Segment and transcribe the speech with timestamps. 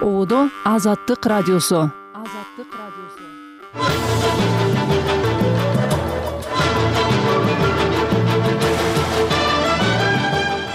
[0.00, 3.24] ободо азаттык радиосу азаттык радиосу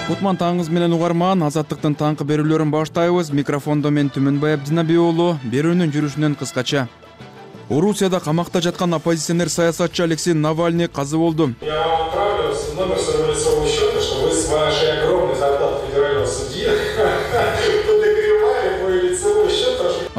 [0.08, 3.32] кутман таңыңыз менен угарман азаттыктын таңкы берүүлөрүн баштайбыз.
[3.32, 6.88] Микрофондо мен түмөнбай абдинабий уулу берүүнүн жүрүшүнөн кыскача.
[7.70, 11.54] Орусияда камакта жаткан оппозиционер саясатчы алексей навальный каза болду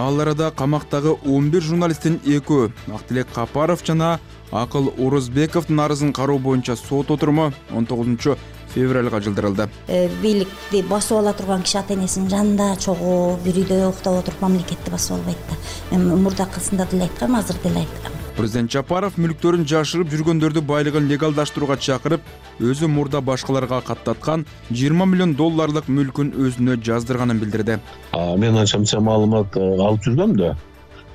[0.04, 2.72] ал арада камактагы он бир журналисттин экөө.
[2.94, 4.18] Актилек капаров жана
[4.50, 8.36] акыл орозбековдун арызын кароо боюнча сот отуруму он тогузунчу
[8.74, 9.68] февралга жылдырылды.
[9.88, 14.90] Э, бийликти басып ала турган киши ата энесинин жанында чогуу бир үйдө уктап отуруп мамлекетти
[14.90, 15.56] басып албайт да.
[15.96, 22.24] Мен мурдакысында деле айткам азыр деле айткам президент жапаров мүлктөрүн жашырып жүргөндөрдү байлыгын легалдаштырууга чакырып
[22.58, 27.78] өзү мурда башкаларга каттаткан жыйырма миллион долларлык мүлкүн өзүнө жаздырганын билдирди.
[28.12, 30.56] Мен анча мынча маалымат э, алып жүргөм да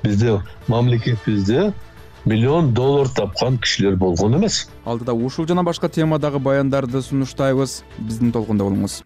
[0.02, 0.38] бизде
[0.68, 1.72] мамлекетибизде
[2.24, 4.68] миллион доллар тапкан кишилер болгон эмес.
[4.84, 7.82] Алдыда ушул жана башка темадагы баяндарды сунуштайбыз.
[7.98, 9.02] Биздин толкунда болуңуз.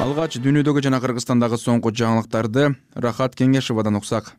[0.00, 4.36] Алгач дүйнөдөгү жана кыргызстандагы соңку жаңылыктарды рахат кеңешовадан уксак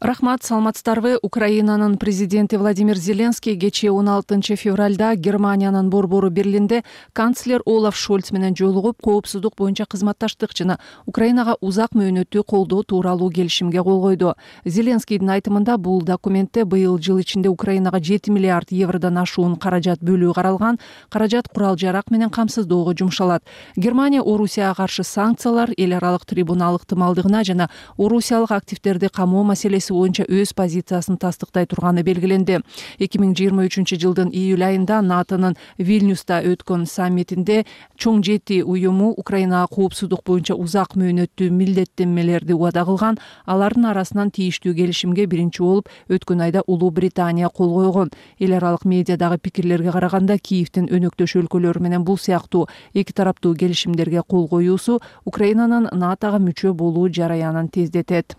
[0.00, 1.18] рахмат саламатсыздарбы.
[1.22, 8.54] Украинанын президенти владимир зеленский кечээ он алтынчы февралда германиянын борбору берлинде канцлер олаф шольц менен
[8.54, 14.34] жолугуп коопсуздук боюнча кызматташтык жана украинага узак мөөнөттүү колдоо тууралуу келишимге кол койду.
[14.64, 20.78] Зеленскийдин айтымында бул документте быйыл жыл ичинде украинага жети миллиард евродон ашуун каражат бөлүү каралган.
[21.10, 23.42] Каражат курал жарак менен камсыздоого жумшалат.
[23.76, 30.52] Германия орусияга каршы санкциялар эл аралык трибунал ыктымалдыгына жана орусиялык активдерди камоо маселеси боюнча өз
[30.54, 32.60] позициясын тастыктай турганы белгиленди.
[32.98, 37.64] эки миң жыйырма үчүнчү жылдын июль айында натонун вильнюста өткөн саммитинде
[37.96, 43.18] чоң жети уюму украинага коопсуздук боюнча узак мөөнөттүү милдеттенмелерди убада кылган.
[43.46, 48.10] Алардын арасынан тийиштүү келишимге биринчи болуп өткөн айда улуу британия кол койгон.
[48.38, 54.48] Эл аралык медиадагы пикирлерге караганда киевдин өнөктөш өлкөлөрү менен бул сыяктуу эки тараптуу келишимдерге кол
[54.48, 58.36] коюусу украинанын натога мүчө болуу жараянын тездетет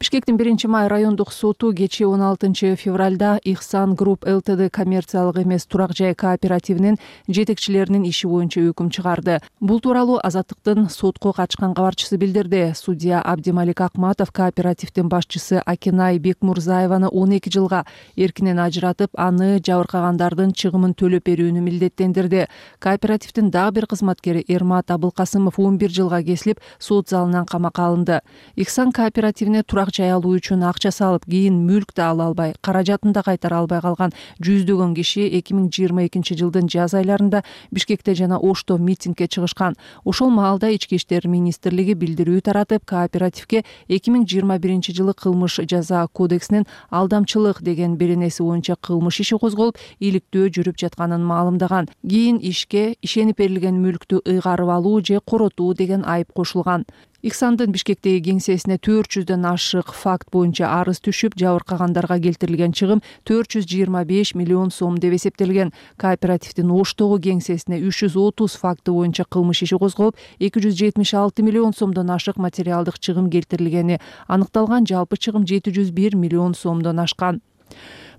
[0.00, 5.92] бишкектин биринчи май райондук соту кечээ он алтынчы февралда ихсан групп лтд коммерциялык эмес турак
[5.94, 6.98] жай кооперативинин
[7.28, 9.40] жетекчилеринин иши боюнча өкүм чыгарды.
[9.60, 12.72] Бул тууралуу азаттыктын сотко катышкан кабарчысы билдирди.
[12.74, 17.84] Судья абдималик акматов кооперативдин башчысы акинай бекмурзаеваны он эки жылга
[18.16, 22.48] эркинен ажыратып аны жабыркагандардын чыгымын төлөп берүүнү милдеттендирди.
[22.80, 28.20] Кооперативдин дагы бир кызматкери эрмат абылкасымов он бир жылга кесилип сот залынан камакка алынды.
[28.56, 33.22] Ихсан кооператив турак жай алуу үчүн акча салып кийин мүлк да ала албай каражатын да
[33.22, 38.78] кайтара албай калган жүздөгөн киши эки миң жыйырма экинчи жылдын жаз айларында бишкекте жана ошто
[38.78, 39.76] митингге чыгышкан.
[40.04, 46.06] Ошол маалда ички иштер министрлиги билдирүү таратып кооперативге эки миң жыйырма биринчи жылы кылмыш жаза
[46.12, 51.88] кодексинин алдамчылык деген беренеси боюнча кылмыш иши козголуп иликтөө жүрүп жатканын маалымдаган.
[52.08, 56.84] Кийин ишке ишенип берилген мүлктү ыйгарып алуу же коротуу деген айып кошулган
[57.24, 63.64] ихсандын бишкектеги кеңсесине төрт жүздөн ашык факт боюнча арыз түшүп жабыркагандарга келтирилген чыгым төрт жүз
[63.70, 65.72] жыйырма беш миллион сом деп эсептелген.
[65.96, 71.46] Кооперативдин оштогу кеңсесине үч жүз отуз факты боюнча кылмыш иши козголуп эки жүз жетимиш алты
[71.48, 77.40] миллион сомдон ашык материалдык чыгым келтирилгени аныкталган жалпы чыгым жети жүз бир миллион сомдон ашкан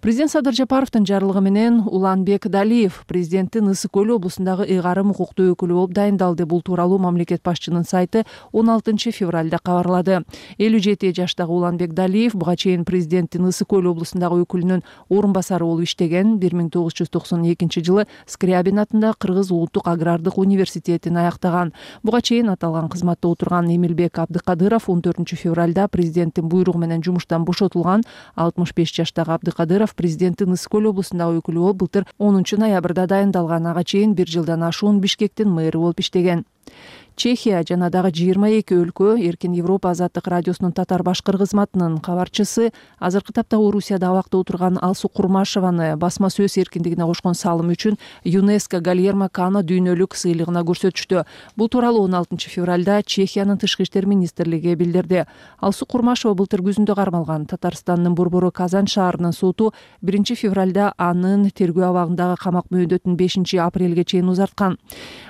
[0.06, 5.96] президент садыр жапаровдун жарлыгы менен уланбек далиев президенттин ысык көл облусундагы ыйгарым укуктуу өкүлү болуп
[5.98, 6.46] дайындалды.
[6.46, 8.22] Бул тууралуу мамлекет башчынын сайты
[8.52, 10.20] он алтынчы февралда кабарлады
[10.60, 15.90] элүү жети жаштагы уланбек далиев буга чейин президенттин ысык көл облусундагы өкүлүнүн орун басары болуп
[15.90, 16.38] иштеген.
[16.38, 21.74] Бир миң тогуз жүз токсон экинчи жылы скрябин атындагы кыргыз улуттук агрардык университетин аяктаган.
[22.04, 28.06] Буга чейин аталган кызматта отурган эмилбек абдыкадыров он төртүнчү февралда президенттин буйругу менен жумуштан бошотулган
[28.36, 33.84] алтымыш беш жаштагы абдыкадыров президенттин ысык көл облусундагы өкүлү болуп былтыр онунчу ноябрда дайындалган ага
[33.84, 36.46] чейин бир жылдан ашуун бишкектин мэри болуп иштеген
[37.16, 43.34] чехия жана дагы жыйырма эки өлкө эркин европа азаттык радиосунун татар башкыр кызматынын кабарчысы азыркы
[43.34, 49.64] тапта орусияда абакта отурган алсу курмашеваны басма сөз эркиндигине кошкон салымы үчүн юнеско гальермо кано
[49.64, 51.24] дүйнөлүк сыйлыгына көрсөтүштү.
[51.56, 55.26] Бул тууралуу он алтынчы февралда чехиянын тышкы иштер министрлиги билдирди.
[55.60, 57.46] Алсу курмашева былтыр күзүндө кармалган.
[57.46, 64.30] Татарстандын борбору казань шаарынын соту биринчи февралда анын тергөө абагындагы камак мөөнөтүн бешинчи апрелге чейин
[64.30, 64.78] узарткан.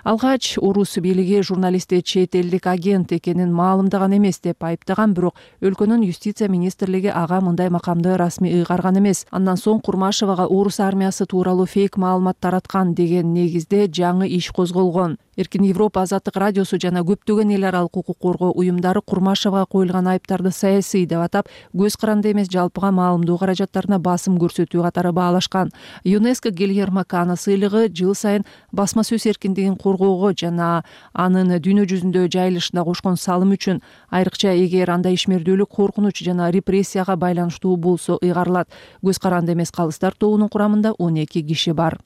[0.04, 6.48] Алгач орус бийлиги журналист чет элдик агент экенин маалымдаган эмес деп айыптаган бирок өлкөнүн юстиция
[6.48, 9.26] министрлиги ага мындай макамды расмий ыйгарган эмес.
[9.32, 15.18] Андан соң курмашевага орус армиясы тууралуу фейк маалымат тараткан деген негизде жаңы иш козголгон.
[15.36, 21.06] Эркин европа азаттык радиосу жана көптөгөн эл аралык укук коргоо уюмдары курмашевага коюлган айыптарды саясий
[21.06, 25.74] деп атап көз каранды эмес жалпыга маалымдоо каражаттарына басым көрсөтүү катары баалашкан.
[26.06, 32.86] Юнеско гильермо кана сыйлыгы жыл сайын басма сөз эркиндигин коргоого жана анын дүйнө жүзүндө жайылышына
[32.86, 33.82] кошкон салым үчүн
[34.14, 38.70] айрыкча эгер андай ишмердүүлүк коркунуч жана репрессияга байланыштуу болсо ыйгарылат.
[39.02, 42.00] Көз каранды эмес калыстар тобунун курамында он эки киши бар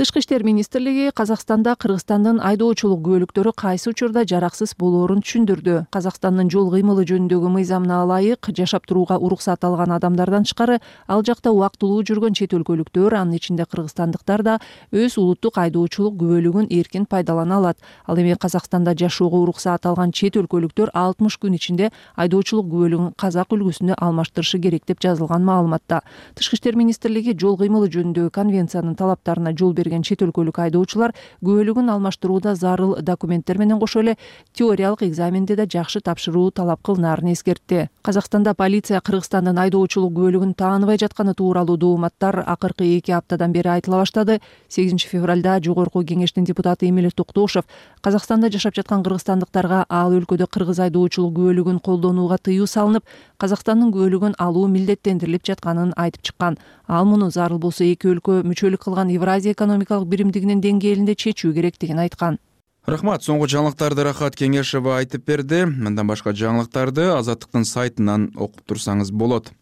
[0.00, 5.74] тышкы иштер министрлиги казакстанда кыргызстандын айдоочулук күбөлүктөрү кайсы учурда жараксыз болоорун түшүндүрдү.
[5.92, 12.00] Казакстандын жол кыймылы жөнүндөгү мыйзамына ылайык жашап турууга уруксат алган адамдардан тышкары ал жакта убактылуу
[12.08, 14.54] жүргөн чет өлкөлүктөр анын ичинде кыргызстандыктар да
[14.88, 17.76] өз улуттук айдоочулук күбөлүгүн эркин пайдалана алат.
[18.06, 24.00] Ал эми казакстанда жашоого уруксаат алган чет өлкөлүктөр алтымыш күн ичинде айдоочулук күбөлүгүн казак үлгүсүнө
[24.00, 26.00] алмаштырышы керек деп жазылган маалыматта.
[26.40, 32.54] Тышкы иштер министрлиги жол кыймылы жөнүндөгү конвенциянын талаптарына жол берген чет өлкөлүк айдоочулар күбөлүгүн алмаштырууда
[32.54, 34.16] зарыл документтер менен кошо эле
[34.54, 37.90] теориялык экзаменди да жакшы тапшыруу талап кылынаарын эскертти.
[38.02, 44.40] Казакстанда полиция кыргызстандын айдоочулук күбөлүгүн тааныбай жатканы тууралуу дооматтар акыркы эки аптадан бери айтыла баштады.
[44.68, 47.64] Сегизинчи февралда жогорку кеңештин депутаты эмилет токтошов
[48.00, 53.04] казакстанда жашап жаткан кыргызстандыктарга ал өлкөдө кыргыз айдоочулук күбөлүгүн колдонууга тыюу салынып
[53.36, 56.58] казакстандын күбөлүгүн алуу милдеттендирилип жатканын айтып чыккан.
[56.86, 62.38] Ал муну зарыл болсо эки өлкө мүчөлүк кылган евразия экономикалык биримдигинин деңгээлинде чечүү керектигин айткан.
[62.86, 63.22] Рахмат.
[63.22, 65.64] Соңку жаңылыктарды рахат кеңешова айтып берди.
[65.64, 69.52] Мындан башка жаңылыктарды азаттыктын сайтынан окуп турсаңыз болот.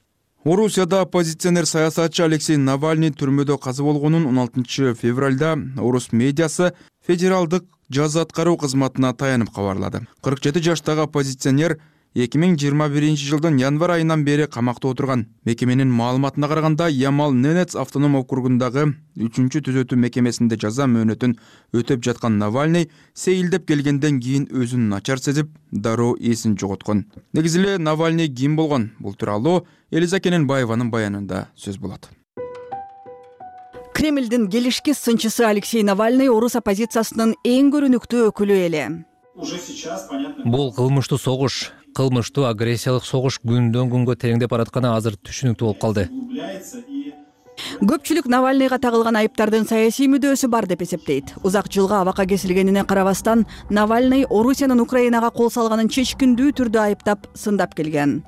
[0.44, 6.72] Орусияда оппозиционер саясатчы алексей навальный түрмөдө каза болгонун он алтынчы февралда орус медиасы
[7.06, 10.06] федералдык жаза аткаруу кызматына таянып кабарлады.
[10.22, 11.80] кырк жети жаштагы оппозиционер
[12.14, 17.76] эки миң жыйырма биринчи жылдын январь айынан бери камакта отурган мекеменин маалыматына караганда ямал ненец
[17.76, 21.36] автоном округундагы үчүнчү түзөтүү мекемесинде жаза мөөнөтүн
[21.76, 27.04] өтөп жаткан навальный сейилдеп келгенден кийин өзүн начар сезип дароо эсин жоготкон.
[27.32, 28.92] Негизи эле навальный ким болгон?
[28.98, 32.08] Бул тууралуу элиза кененбаеванын баянында сөз болот.
[33.94, 39.04] Кремлдин келишки сынчысы алексей навальный орус оппозициясынын эң көрүнүктүү өкүлү эле.
[39.34, 45.66] Уже сейчас понятно бул кылмыштуу согуш кылмыштуу агрессиялык согуш күндөн күнгө тереңдеп баратканы азыр түшүнүктүү
[45.66, 46.08] болуп калды.
[47.82, 51.34] Көпчүлүк навальныйга тагылган айыптардын саясий мүдөөсү бар деп эсептейт.
[51.42, 58.22] Узак жылга абакка кесилгенине карабастан навальный орусиянын украинага кол салганын чечкиндүү түрдө айыптап сындап келген.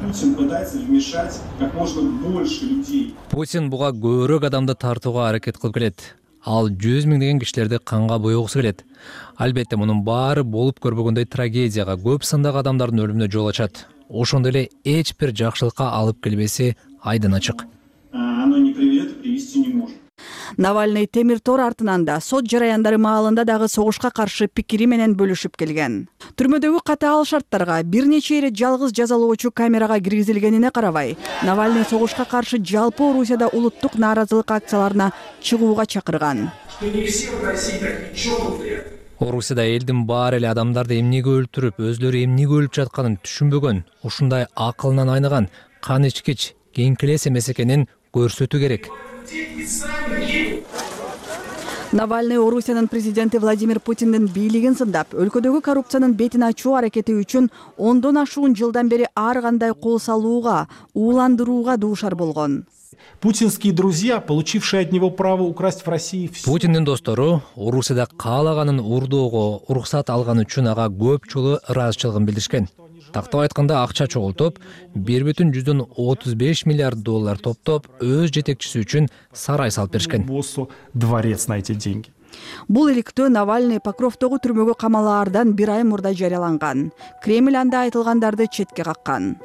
[0.00, 6.04] Путин пытается вмешать как можно больше людей путин буга көбүрөөк адамды тартууга аракет кылып келет
[6.44, 8.84] ал жүз миңдеген кишилерди канга боегусу келет.
[9.36, 13.86] Албетте мунун баары болуп көрбөгөндөй трагедияга көп сандагы адамдардын өлүмүнө жол ачат.
[14.08, 17.64] Ошондой эле эч бир жакшылыкка алып келбеси айдын ачык.
[18.12, 20.03] Оно не приведет и привести не может
[20.56, 26.08] навальный темир тор артынан да сот жараяндары маалында дагы согушка каршы пикири менен бөлүшүп келген.
[26.36, 33.04] Түрмөдөгү катаал шарттарга бир нече ирет жалгыз жазалоочу камерага киргизилгенине карабай навальный согушка каршы жалпы
[33.04, 36.50] орусияда улуттук нааразылык акцияларына чыгууга чакырган.
[36.76, 38.84] Что не все в россии такие чокнутые
[39.20, 45.48] орусияда элдин баары эле адамдарды эмнеге өлтүрүп өзүлөрү эмнеге өлүп жатканын түшүнбөгөн ушундай акылынан айныган
[45.80, 47.86] кан ичкич кеңкелес эмес экенин
[48.16, 48.90] көрсөтүү керек
[51.92, 58.56] навальный орусиянын президенти владимир путиндин бийлигин сындап өлкөдөгү коррупциянын бетин ачуу аракети үчүн ондон ашуун
[58.58, 62.64] жылдан бери ар кандай кол салууга ууландырууга дуушар болгон.
[63.20, 69.62] Путинские друзья получившие от него право украсть в россии все путиндин достору орусияда каалаганын уурдоого
[69.68, 72.68] уруксат алганы үчүн ага көп жолу ыраазычылыгын билдиришкен
[73.14, 74.58] тактап айтканда акча чогултуп
[74.94, 80.26] бир бүтүн жүздөн отуз беш миллиард доллар топтоп өз жетекчиси үчүн сарай салып беришкен.
[80.94, 82.10] Дворец на эти деньги.
[82.68, 86.88] Бул иликтөө навальный покровдогу түрмөгө камалаардан бир ай мурда жарыяланган
[87.22, 89.36] кремль анда айтылгандарды четке каккан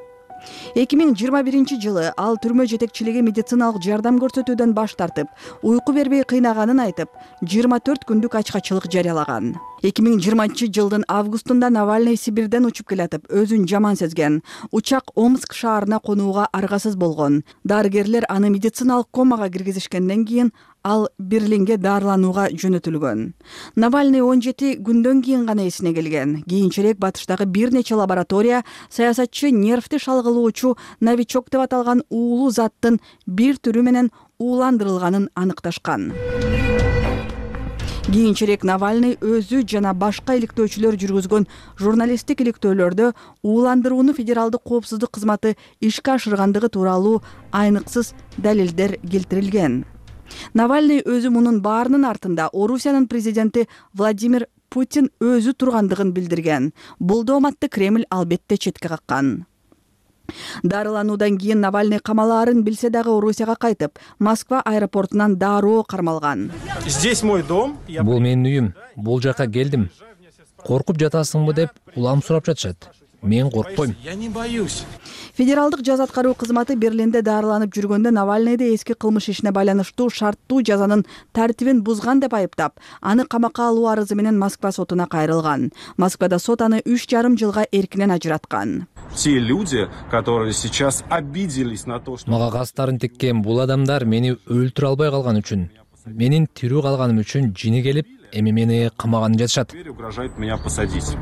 [0.75, 5.27] эки миң жыйырма биринчи жылы ал түрмө жетекчилиги медициналык жардам көрсөтүүдөн баш тартып
[5.63, 9.55] уйку бербей кыйнаганын айтып жыйырма төрт күндүк ачкачылык жарыялаган.
[9.84, 14.41] Эки миң жыйырманчы жылдын августунда навальный сибирден учуп келатып өзүн жаман сезген
[14.72, 20.51] учак омск шаарына конууга аргасыз болгон дарыгерлер аны медициналык комага киргизишкенден кийин
[20.83, 23.33] ал берлинге дарыланууга жөнөтүлгөн.
[23.75, 26.43] Навальный он жети күндөн кийин гана эсине келген.
[26.48, 33.81] Кийинчерээк батыштагы бир нече лаборатория саясатчы нервти шалгылоочу новичок деп аталган уулуу заттын бир түрү
[33.81, 36.13] менен ууландырылганын аныкташкан.
[38.09, 41.45] Кийинчерээк навальный өзү жана башка иликтөөчүлөр жүргүзгөн
[41.77, 43.12] журналисттик иликтөөлөрдө
[43.43, 47.21] ууландырууну федералдык коопсуздук кызматы ишке ашыргандыгы тууралуу
[47.53, 49.83] айныксыз далилдер келтирилген
[50.53, 56.74] навальный өзү мунун баарынын артында орусиянын президенти владимир путин өзү тургандыгын билдирген.
[57.00, 59.45] Бул дооматты кремль албетте четке каккан.
[60.62, 66.51] Дарылануудан кийин навальный камалаарын билсе дагы орусияга кайтып москва аэропортунан дароо кармалган.
[66.86, 68.74] Здесь мой дом бул менин үйүм.
[68.95, 69.89] Бул жака келдим.
[70.59, 73.95] Коркуп жатасыңбы деп улам сурап жатышат мен коркпойм.
[74.03, 74.83] Я не боюсь.
[75.33, 81.81] Федералдык жаза аткаруу кызматы берлинде дарыланып жүргөндө навальныйды эски кылмыш ишине байланыштуу шарттуу жазанын тартибин
[81.83, 85.71] бузган деп айыптап аны камакка алуу арызы менен москва сотуна кайрылган.
[85.97, 88.88] Москвада сот аны үч жарым жылга эркинен ажыраткан.
[89.15, 94.88] Те люди которые сейчас обиделись на то что мага кастарын тиккен бул адамдар мени өлтүрө
[94.88, 95.69] албай калган үчүн
[96.05, 99.69] менин тирүү калганым үчүн жини келип эми мени камаганы жатышат.
[99.71, 101.15] Теперь угрожают меня посадить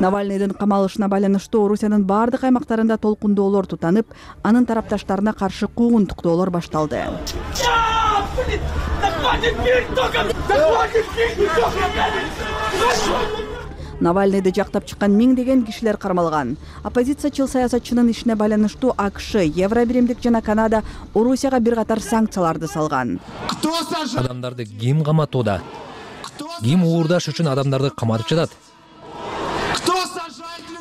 [0.00, 7.04] навальныйдын камалышына байланыштуу орусиянын баардык аймактарында толкундоолор тутанып анын тарапташтарына каршы куугунтуктоолор башталды.
[14.02, 16.56] Навальныйды жактап чыккан миңдеген кишилер кармалган.
[16.82, 20.82] Оппозициячыл саясатчынын ишине байланыштуу акш евро биримдик жана канада
[21.14, 23.20] орусияга бир катар санкцияларды салган.
[24.16, 25.60] Адамдарды ким каматууда
[26.62, 28.50] ким уурдаш үчүн адамдарды каматып жатат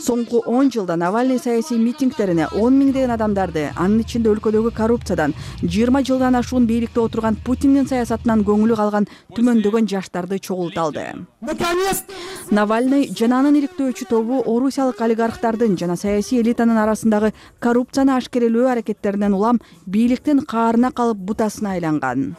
[0.01, 6.35] соңку он жылда навальный саясий митингдерине он миңдеген адамдарды анын ичинде өлкөдөгү коррупциядан жыйырма жылдан
[6.39, 11.05] ашуун бийликте отурган путиндин саясатынан көңүлү калган түмөндөгөн жаштарды чогулта алды
[12.51, 19.61] навальный жана анын иликтөөчү тобу орусиялык олигархтардын жана саясий элитанын арасындагы коррупцияны ашкерелөө аракеттеринен улам
[19.85, 22.31] бийликтин каарына калып бутасына айланган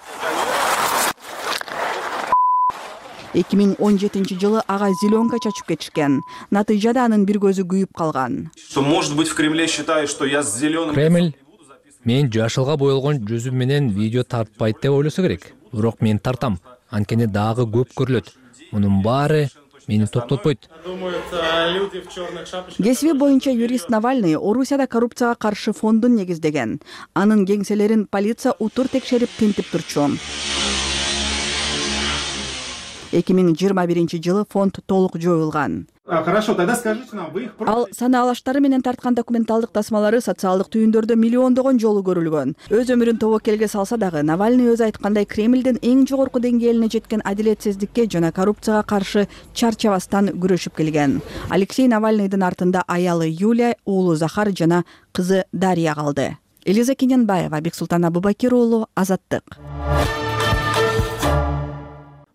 [3.35, 6.21] эки миң он жетинчи жылы ага зеленка чачып кетишкен.
[6.51, 8.51] Натыйжада анын бир көзү күйүп калган.
[8.57, 11.33] Что может быть в кремле считают что я с зеленым кремль
[12.05, 15.53] мен жашылга боелгон жүзүм менен видео тартпайт деп ойлосо керек.
[15.73, 16.61] Бирок мен тартам.
[16.91, 18.33] Анткени дагы көп көрүлөт.
[18.73, 19.49] Мунун баары
[19.89, 20.69] мени токтотпойт
[22.79, 26.81] кесиби боюнча юрист навальный орусияда коррупцияга каршы фондун негиздеген.
[27.15, 30.11] Анын кеңселерин полиция утур текшерип тинтип турчу
[33.13, 35.87] эки миң жыйырма биринчи жылы фонд толук жоюлган.
[36.05, 41.79] Хорошо тогда скажите нам вы их ал санаалаштары менен тарткан документалдык тасмалары социалдык түйүндөрдө миллиондогон
[41.79, 42.57] жолу көрүлгөн.
[42.71, 48.33] Өз өмүрүн тобокелге салса дагы навальный өзү айткандай кремлдин эң жогорку деңгээлине жеткен адилетсиздикке жана
[48.33, 51.21] коррупцияга каршы чарчабастан күрөшүп келген.
[51.49, 56.37] Алексей навальныйдын артында аялы юлия уулу захар жана кызы дарья калды.
[56.65, 59.59] Элиза кененбаева бексултан абубакир уулу азаттык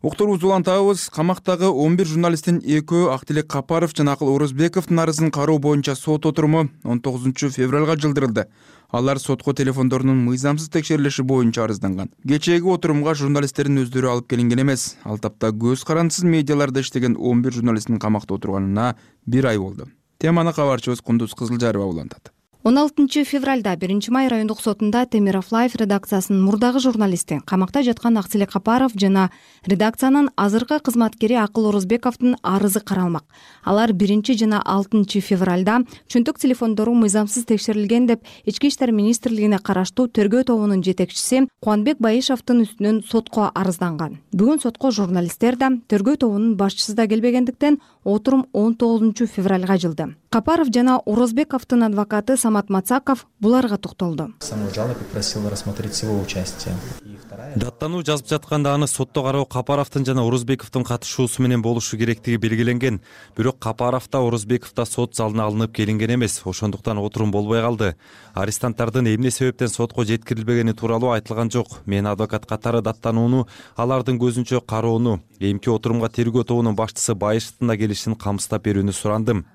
[0.07, 5.95] уктуруубузду улантабыз камактагы он бир журналисттин экөө актилек капаров жана акыл орозбековдун арызын кароо боюнча
[5.95, 8.45] сот отуруму он тогузунчу февралга жылдырылды.
[8.89, 12.09] Алар сотко телефондорунун мыйзамсыз текшерилиши боюнча арызданган.
[12.23, 14.95] Кечээги отурумга журналисттердин өздөрү алып келинген эмес.
[15.03, 18.95] Ал тапта көз карандысыз медиаларда иштеген он бир журналисттин камакта отурганына
[19.25, 19.91] бир ай болду.
[20.19, 22.31] Теманы кабарчыбыз кундуз кызылжарова улантат
[22.67, 28.51] он алтынчы февралда биринчи май райондук сотунда темиров лайф редакциясынын мурдагы журналисти камакта жаткан акселек
[28.51, 29.29] капаров жана
[29.65, 33.23] редакциянын азыркы кызматкери акыл орозбековдун арызы каралмак.
[33.63, 40.43] Алар биринчи жана алтынчы февралда чөнтөк телефондору мыйзамсыз текшерилген деп ички иштер министрлигине караштуу тергөө
[40.51, 44.19] тобунун жетекчиси кубанбек байышовдун үстүнөн сотко арызданган.
[44.35, 50.15] Бүгүн сотко журналисттер да тергөө тобунун башчысы да келбегендиктен отурум он тогузунчу февралга жылды.
[50.29, 54.33] Капаров жана орозбековдун адвокаты самат мацаков буларга токтолду.
[54.39, 56.73] Самой жалобе просил рассмотреть его участие.
[57.05, 62.37] И вторая даттануу жазып жатканда аны сотто кароо капаровдун жана орозбековдун катышуусу менен болушу керектиги
[62.37, 63.01] белгиленген.
[63.37, 66.41] Бирок капаров да орозбеков да сот залына алынып келинген эмес.
[66.45, 67.95] Ошондуктан отурум болбой калды.
[68.33, 71.85] Арестанттардын эмне себептен сотко жеткирилбегени тууралуу айтылган жок.
[71.85, 78.15] Мен адвокат катары даттанууну алардын көзүнчө кароону эмки отурумга тергөө тобунун башчысы байышевдин да келишин
[78.15, 79.45] камсыздап берүүнү сурандым.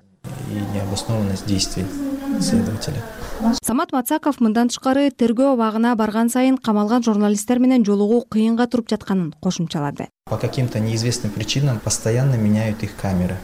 [0.49, 1.85] И необоснованность действий
[2.41, 3.01] следователя
[3.63, 9.33] самат мацаков мындан тышкары тергөө абагына барган сайын камалган журналисттер менен жолугуу кыйынга туруп жатканын
[9.41, 10.07] кошумчалады.
[10.29, 13.37] По каким то неизвестным причинам постоянно меняют их камеры.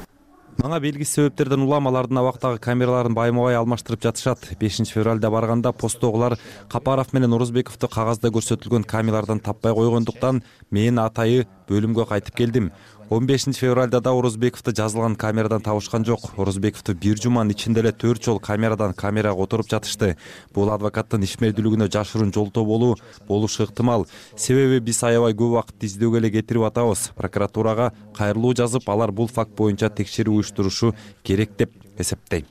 [0.57, 4.39] Мага белгисиз себептерден улам алардын абактагы камераларын байма бай алмаштырып жатышат.
[4.59, 6.37] Бешинчи февралда барганда посттогулар
[6.69, 12.71] капаров менен орозбековду кагазда көрсөтүлгөн камералардан таппай койгондуктан мен атайы бөлүмгө кайтып келдим
[13.09, 16.37] он бешинчи февралда да орозбековду жазылган камерадан табышкан жок.
[16.37, 20.17] Орозбековду бир жуманын ичинде эле төрт жолу камерадан камерага отуруп жатышты.
[20.53, 22.97] Бул адвокаттын ишмердүүлүгүнө жашыруун жолтоо болуу
[23.27, 24.07] болушу ыктымал.
[24.37, 27.09] Себеби биз аябай көп убакытты издөөгө эле кетирип атабыз.
[27.15, 32.45] Прокуратурага кайрылуу жазып алар бул факт боюнча текшерүү уюштурушу керек деп эсептейм.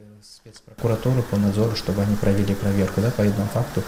[0.67, 3.83] Прокуратуру по надзору чтобы они провели проверку да по этому факту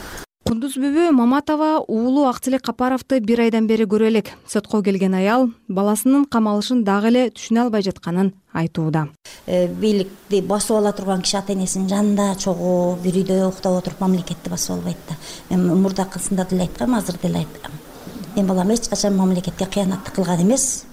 [0.51, 6.25] кундуз бүбү маматова уулу акселек капаровду бир айдан бери көрө элек сотко келген аял баласынын
[6.27, 9.05] камалышын дагы эле түшүнө албай жатканын айтууда.
[9.47, 14.51] Э, бийликти басып ала турган киши ата энесинин жанында чогуу бир үйдө уктап отуруп мамлекетти
[14.51, 15.15] басып албайт да.
[15.51, 17.79] Мен мурдакысында деле айткам азыр деле айткам.
[18.35, 20.85] Менин балам эч качан мамлекетке кыянаттык кылган эмес.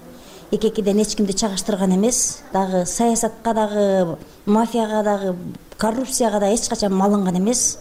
[0.52, 2.44] Эки экиден эч кимди чагыштырган эмес.
[2.54, 5.36] Дагы саясатка дагы мафияга дагы
[5.78, 7.80] коррупцияга дагы эч качан малынган эмес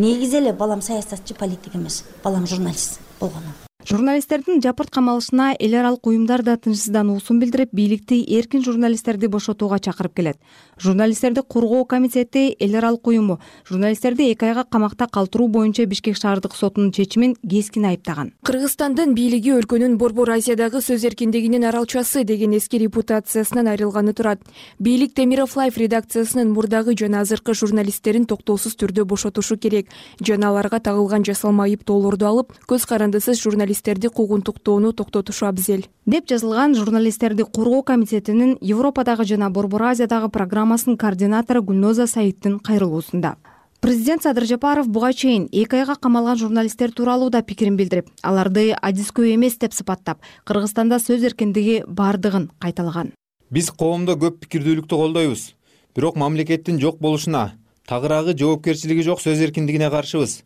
[0.00, 3.42] негизи эле балам саясатчы политик эмес балам журналист болгон
[3.88, 10.38] журналисттердин жапырт камалышына эл аралык уюмдар да тынчсыздануусун билдирип бийликти эркин журналисттерди бошотууга чакырып келет.
[10.78, 13.38] Журналисттерди коргоо комитети эл аралык уюму.
[13.68, 18.32] Журналисттерди эки айга камакта калтыруу боюнча бишкек шаардык сотунун чечимин кескин айыптаган.
[18.42, 24.40] Кыргызстандын бийлиги өлкөнүн борбор азиядагы сөз эркиндигинин аралчасы деген эски репутациясынан айрылганы турат.
[24.78, 29.88] Бийлик темиров лайф редакциясынын мурдагы жана азыркы журналисттерин токтоосуз түрдө бошотушу керек.
[30.20, 33.40] Жана аларга тагылган жасалма айыптоолорду алып көз карандысыз
[33.70, 35.84] журналисттерди куугунтуктоону токтотушу абзел.
[36.06, 43.36] Деп жазылган журналисттерди коргоо комитетинин европадагы жана борбор азиядагы программа координатору гүлноза саидтин кайрылуусунда.
[43.80, 49.34] Президент садыр жапаров буга чейин эки айга камалган журналисттер тууралуу да пикирин билдирип аларды адискөй
[49.34, 53.12] эмес деп сыпаттап кыргызстанда сөз эркиндиги баардыгын кайталаган.
[53.50, 55.54] Биз коомдо көп пикирдүүлүктү колдойбуз
[55.94, 57.52] бирок мамлекеттин жок болушуна
[57.86, 60.42] тагыраагы жоопкерчилиги жок сөз эркиндигине каршыбыз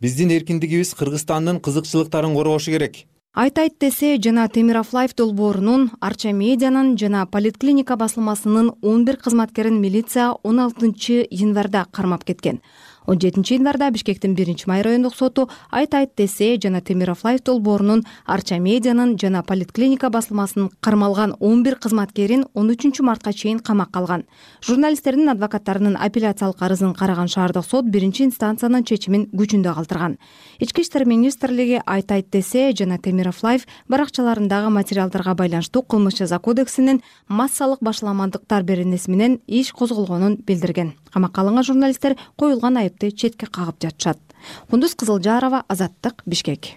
[0.00, 3.06] биздин эркиндигибиз кыргызстандын кызыкчылыктарын коргошу керек.
[3.34, 10.30] Айтайт десе жана темиров лайф долбоорунун арча медианын жана поликлиника басылмасынын он бир кызматкерин милиция
[10.42, 12.62] он алтынчы январда кармап кеткен
[13.06, 18.58] он жетинчи январда бишкектин биринчи май райондук соту айтайт десе жана темиров лайф долбоорунун арча
[18.58, 24.24] медианын жана поликлиника басылмасынын кармалган он бир кызматкерин он үчүнчү мартка чейин камакка алган.
[24.62, 30.18] Журналисттердин адвокаттарынын аппеляциялык арызын караган шаардык сот биринчи инстанциянын чечимин күчүндө калтырган.
[30.58, 37.80] Ички иштер министрлиги айтайт десе жана темиров лайф баракчаларындагы материалдарга байланыштуу кылмыш жаза кодексинин массалык
[37.80, 44.20] башаламандыктар беренеси менен иш козголгонун билдирген камакка алынган журналисттер коюлган айыпты четке кагып жатышат.
[44.68, 46.76] Кундуз кызылжарова азаттык бишкек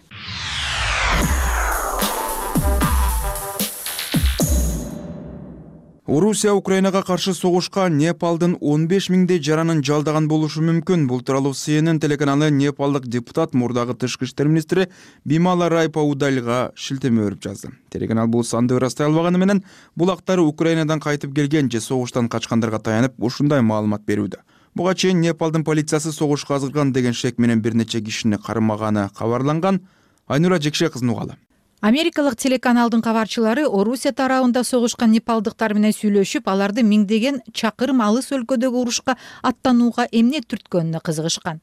[6.09, 11.05] орусия украинага каршы согушка непалдын он беш миңдей жаранын жалдаган болушу мүмкүн.
[11.07, 14.87] Бул тууралуу cnn телеканалы непалдык депутат мурдагы тышкы иштер министри
[15.23, 17.69] бимала райпаудальга шилтеме берип жазды.
[17.89, 19.63] Телеканал бул санды ырастай албаганы менен
[19.95, 24.41] бул актар украинадан кайтып келген же согуштан качкандарга таянып ушундай маалымат берүүдө.
[24.73, 29.81] Буга чейин непалдын полициясы согушка азгырган деген шек менен бир нече кишини кармаганы кабарланган.
[30.27, 31.37] Айнура жекше кызын угалы
[31.81, 39.15] америкалык телеканалдын кабарчылары орусия тарабында согушкан непалдыктар менен сүйлөшүп аларды миңдеген чакырым алыс өлкөдөгү урушка
[39.41, 41.61] аттанууга эмне түрткөнүнө кызыгышкан.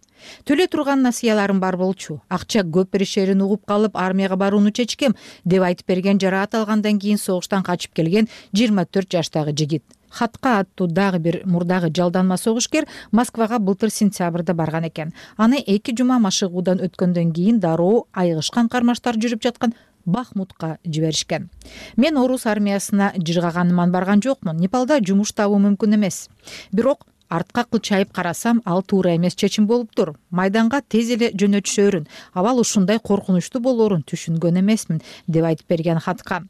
[0.48, 2.22] Төлөй турган насыяларым бар болчу.
[2.30, 7.62] Акча көп беришерин угуп калып армияга барууну чечкем деп айтып берген жараат алгандан кийин согуштан
[7.62, 9.84] качып келген жыйырма төрт жаштагы жигит.
[10.08, 15.12] Хатка аттуу дагы бир мурдагы жалданма согушкер москвага былтыр сентябрда барган экен.
[15.36, 19.74] Аны эки жума машыгуудан өткөндөн кийин дароо айыгышкан кармаштар жүрүп жаткан
[20.06, 21.50] бахмутка жиберишкен.
[21.96, 24.56] Мен орус армиясына жыргаганыман барган жокмун.
[24.56, 26.28] Непалда жумуш табуу мүмкүн эмес.
[26.72, 32.06] Бирок артка кылчайып карасам ал туура эмес чечим болуптур майданга тез эле жөнөтүшөрүн.
[32.32, 36.42] Абал ушундай коркунучтуу болоорун түшүнгөн эмесмин деп айтып берген хатка.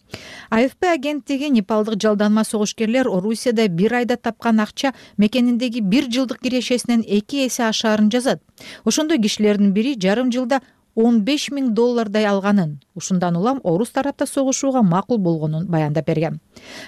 [0.50, 7.46] Афп агенттиги непалдык жалданма согушкерлер орусияда бир айда тапкан акча мекениндеги бир жылдык кирешесинен эки
[7.46, 8.42] эсе ашаарын жазат.
[8.84, 10.60] Ошондой кишилердин бири жарым жылда
[10.96, 16.40] он беш миң доллардай алганын ушундан улам орус тарапта согушууга макул болгонун баяндап берген.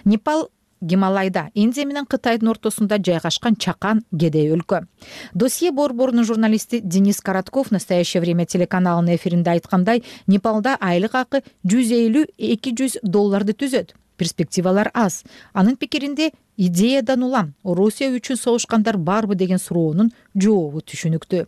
[0.04, 0.48] Непал
[0.80, 4.86] гималайда индия менен кытайдын ортосунда жайгашкан чакан кедей өлкө.
[5.34, 12.26] Досье борборунун журналисти денис коротков настоящее время телеканалынын эфиринде айткандай непалда айлык акы жүз элүү
[12.38, 13.94] эки жүз долларды түзөт.
[14.16, 15.24] Перспективалар аз.
[15.52, 17.54] Анын пикиринде идеядан улам.
[17.64, 21.46] Орусия үчүн согушкандар барбы деген суроонун жообу түшүнүктүү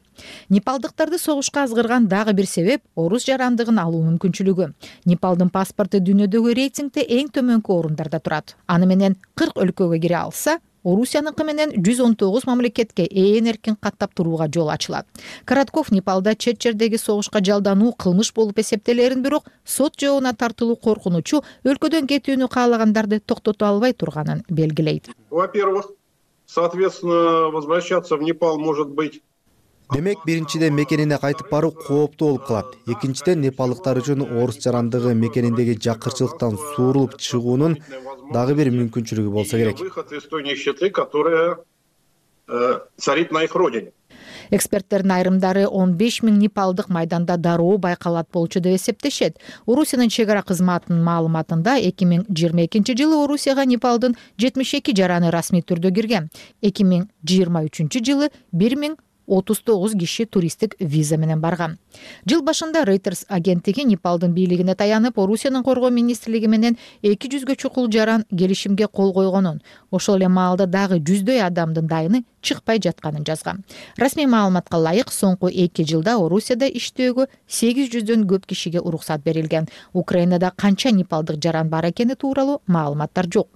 [0.48, 4.70] непалдыктарды согушка азгырган дагы бир себеп орус жарандыгын алуу мүмкүнчүлүгү.
[5.10, 8.56] Непалдын паспорту дүйнөдөгү рейтингде эң төмөнкү орундарда турат.
[8.66, 14.14] Аны менен кырк өлкөгө кире алса орусияныкы менен жүз он тогуз мамлекетке ээн эркин каттап
[14.14, 15.06] турууга жол ачылат.
[15.44, 22.06] Коротков непалда чет жердеги согушка жалдануу кылмыш болуп эсептелээрин бирок сот жообуна тартылуу коркунучу өлкөдөн
[22.06, 25.10] кетүүнү каалагандарды токтото албай турганын белгилейт.
[25.30, 25.92] Во первых
[26.46, 29.22] соответственно возвращаться в непал может быть.
[29.92, 32.66] Демек биринчиден мекенине кайтып баруу кооптуу болуп калат.
[32.86, 37.74] Экинчиден непалдыктар үчүн орус жарандыгы мекениндеги жакырчылыктан суурулуп чыгуунун
[38.32, 39.78] дагы бир мүмкүнчүлүгү болсо керек.
[39.78, 41.58] выход из той нищеты которая
[42.48, 43.92] э, царит на их родине.
[44.50, 49.38] Эксперттердин айрымдары он беш миң непалдык майданда дароо байкалат болчу деп эсептешет.
[49.66, 55.30] Орусиянын чек ара кызматынын маалыматында эки миң жыйырма экинчи жылы орусияга непалдын жетимиш эки жараны
[55.30, 56.30] расмий түрдө кирген.
[56.62, 58.96] Эки миң жыйырма үчүнчү жылы бир миң
[59.30, 61.78] отуз тогуз киши туристтик виза менен барган.
[62.26, 68.24] Жыл башында рейтерс агенттиги непалдын бийлигине таянып орусиянын коргоо министрлиги менен эки жүзгө чукул жаран
[68.30, 73.62] келишимге кол койгонун ошол эле маалда дагы жүздөй адамдын дайыны чыкпай жатканын жазган.
[73.96, 79.68] Расмий маалыматка ылайык соңку эки жылда орусияда иштөөгө сегиз жүздөн көп кишиге уруксат берилген.
[79.92, 83.48] Украинада канча непалдык жаран бар экени тууралуу маалыматтар жок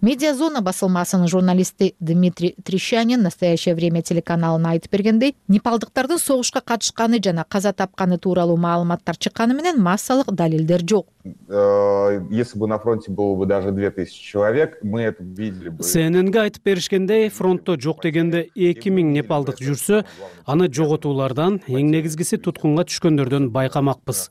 [0.00, 7.44] медиа зона басылмасынын журналисти дмитрий трещанин настоящее время телеканалына айтып бергендей непалдыктардын согушка катышканы жана
[7.48, 11.08] каза тапканы тууралуу маалыматтар чыкканы менен массалык далилдер жок
[11.48, 15.82] э, если бы на фронте было бы даже две тысячи человек мы это видели бы.
[15.82, 20.04] Cnnге айтып беришкендей фронтто жок дегенде эки миң непалдык жүрсө
[20.46, 24.28] аны жоготуулардан эң негизгиси туткунга түшкөндөрдөн байкамакпыз.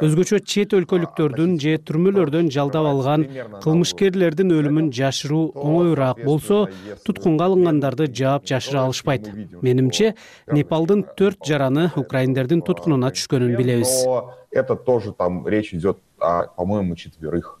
[0.00, 3.26] Өзгөчө чет өлкөлүктөрдүн же түрмөлөрдөн жалдап алган
[3.62, 6.68] кылмышкерлердин өлүмүн жашыруу оңоюраак болсо
[7.04, 9.28] туткунга алынгандарды жаап жашыра алышпайт
[9.62, 10.14] менимче
[10.52, 14.06] непалдын төрт жараны украиндердин туткунуна түшкөнүн билебиз.
[14.50, 17.59] это тоже там речь идет по моему четверых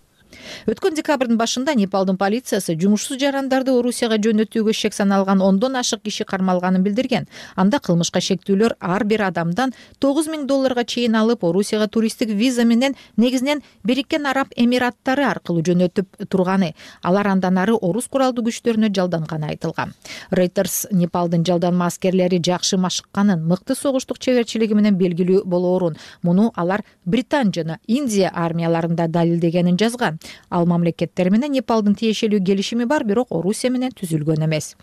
[0.70, 6.82] өткөн декабрдын башында непалдын полициясы жумушсуз жарандарды орусияга жөнөтүүгө шек саналган ондон ашык киши кармалганын
[6.82, 7.26] билдирген.
[7.56, 12.96] Анда кылмышка шектүүлөр ар бир адамдан тогуз миң долларга чейин алып орусияга туристтик виза менен
[13.16, 16.74] негизинен бириккен араб эмираттары аркылуу жөнөтүп турганы.
[17.02, 19.94] Алар андан ары орус куралдуу күчтөрүнө жалданганы айтылган.
[20.30, 25.96] Рейтерс непалдын жалданма аскерлери жакшы машыкканын мыкты согуштук чеберчилиги менен белгилүү болоорун.
[26.22, 33.04] Муну алар британ жана индия армияларында далилдегенин жазган ал мамлекеттер менен непалдын тиешелүү келишими бар
[33.04, 34.76] бирок орусия менен түзүлгөн эмес.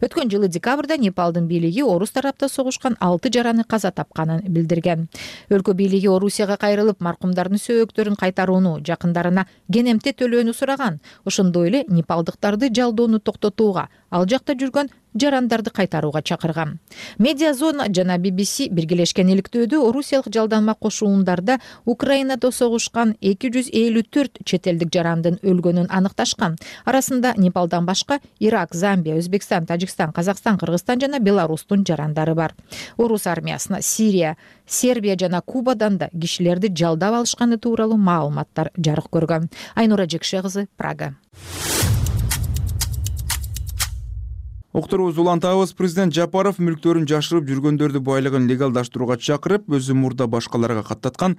[0.00, 5.08] Өткөн жылы декабрда непалдын бийлиги орус тарапта согушкан алты жараны каза тапканын билдирген.
[5.50, 11.00] Өлкө бийлиги орусияга кайрылып маркумдардын сөөктөрүн кайтарууну жакындарына кенемте төлөөнү сураган.
[11.24, 16.78] Ошондой эле непалдыктарды жалдоону токтотууга ал жакта жүргөн жарандарды кайтарууга чакырган.
[17.18, 24.42] Медиа зона жана bbc биргелешкен иликтөөдө орусиялык жалданма кошундарда украинада согушкан эки жүз элүү төрт
[24.44, 26.56] чет элдик жарандын өлгөнүн аныкташкан.
[26.84, 32.54] Арасында непалдан башка ирак замбия өзбекстан тажикстан казакстан кыргызстан жана беларустун жарандары бар.
[32.96, 39.50] Орус армиясына сирия сербия жана кубадан да кишилерди жалдап алышканы тууралуу маалыматтар жарык көргөн.
[39.74, 41.14] Айнура жекше кызы прага
[44.74, 51.36] улантабыз президент жапаров мүлктөрүн жашырып жүргөндөрдү байлыгын легалдаштырууга чакырып өзү мурда башкаларга каттаткан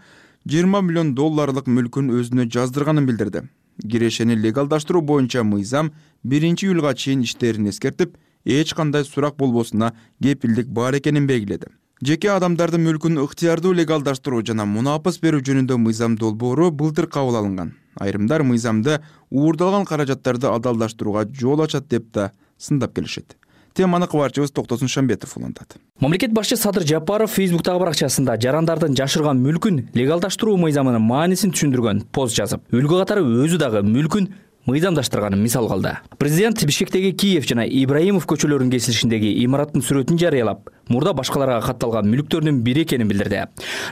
[0.48, 3.42] жыйырма миллион долларлык мүлкүн өзүнө жаздырганын билдирди.
[3.84, 5.92] Кирешени легалдаштыруу боюнча мыйзам
[6.24, 9.92] биринчи июлга чейин иштерин эскертип эч кандай сурак болбосуна
[10.24, 11.68] кепилдик бар экенин белгиледи.
[12.02, 17.76] Жеке адамдардын мүлкүн ыктыярдуу легалдаштыруу жана мунапыс берүү жөнүндө мыйзам долбоору былтыр кабыл алынган.
[18.00, 23.38] Айрымдар мыйзамды уурдалган каражаттарды адалдаштырууга жол ачат деп да сындап келишет.
[23.76, 25.76] Теманы кабарчыбыз токтосун шамбетов улантат.
[26.00, 32.64] Мамлекет башчы садыр жапаров фейсбуктагы баракчасында жарандардын жашырган мүлкүн легалдаштыруу мыйзамынын маанисин түшүндүргөн пост жазып.
[32.72, 34.30] Үлгү катары өзү дагы мүлкүн
[34.66, 41.60] мыйзамдаштырганын мисал кылды президент бишкектеги киев жана ибраимов көчөлөрүнүн кесилишиндеги имараттын сүрөтүн жарыялап мурда башкаларга
[41.66, 43.46] катталган мүлктөрдүн бири экенин билдирди.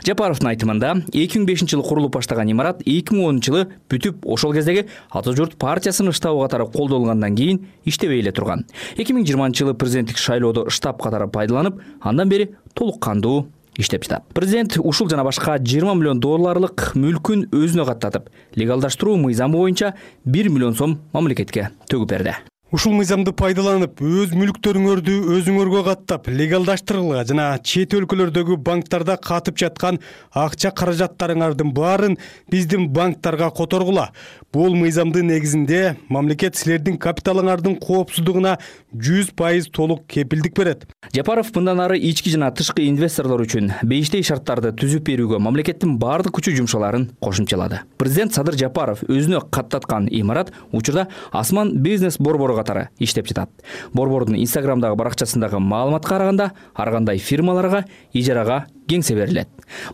[0.06, 4.54] Жапаровдун айтымында эки миң бешинчи жылы курулуп баштаган имарат эки миң онунчу жылы бүтүп ошол
[4.54, 8.64] кездеги ата журт партиясынын штабы катары колдонулгандан кийин иштебей эле турган.
[8.96, 14.24] Эки миң жыйырманчы жылы президенттик шайлоодо штаб катары пайдаланып андан бери толук кандуу иштеп жатат
[14.34, 20.74] президент ушул жана башка жыйырма миллион долларлык мүлкүн өзүнө каттатып легалдаштыруу мыйзамы боюнча бир миллион
[20.78, 22.36] сом мамлекетке төгүп берди
[22.74, 30.00] ушул мыйзамды пайдаланып өз мүлктөрүңөрдү өзүңөргө каттап легалдаштыргыла жана чет өлкөлөрдөгү банктарда катып жаткан
[30.34, 32.16] акча каражаттарыңардын баарын
[32.50, 34.08] биздин банктарга которгула.
[34.50, 38.56] Бул мыйзамдын негизинде мамлекет силердин капиталыңардын коопсуздугуна
[38.90, 40.88] жүз пайыз толук кепилдик берет.
[41.14, 46.56] Жапаров мындан ары ички жана тышкы инвесторлор үчүн бейиштей шарттарды түзүп берүүгө мамлекеттин баардык күчү
[46.58, 47.84] жумшаларын кошумчалады.
[47.98, 53.50] Президент садыр жапаров өзүнө каттаткан имарат учурда асман бизнес борбору катары иштеп жатат.
[53.92, 59.48] Борбордун инстаграмдагы баракчасындагы маалыматка караганда ар кандай фирмаларга ижарага кеңсе берилет.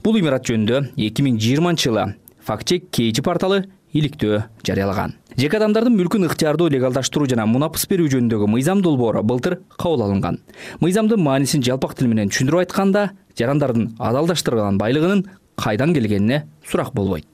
[0.04, 2.14] Бул имарат жөнүндө эки миң жыйырманчы жылы
[2.46, 5.16] фактчек kg порталы иликтөө жарыялаган.
[5.37, 10.38] Жеке адамдардын мүлкүн ыктыярдуу легалдаштыруу жана мунапыс берүү жөнүндөгү мыйзам долбоору былтыр кабыл алынган.
[10.80, 15.26] Мыйзамдын маанисин жалпак тил менен түшүндүрүп айтканда жарандардын адалдаштырылган байлыгынын
[15.59, 17.26] кайдан келгенине сурак болбойт.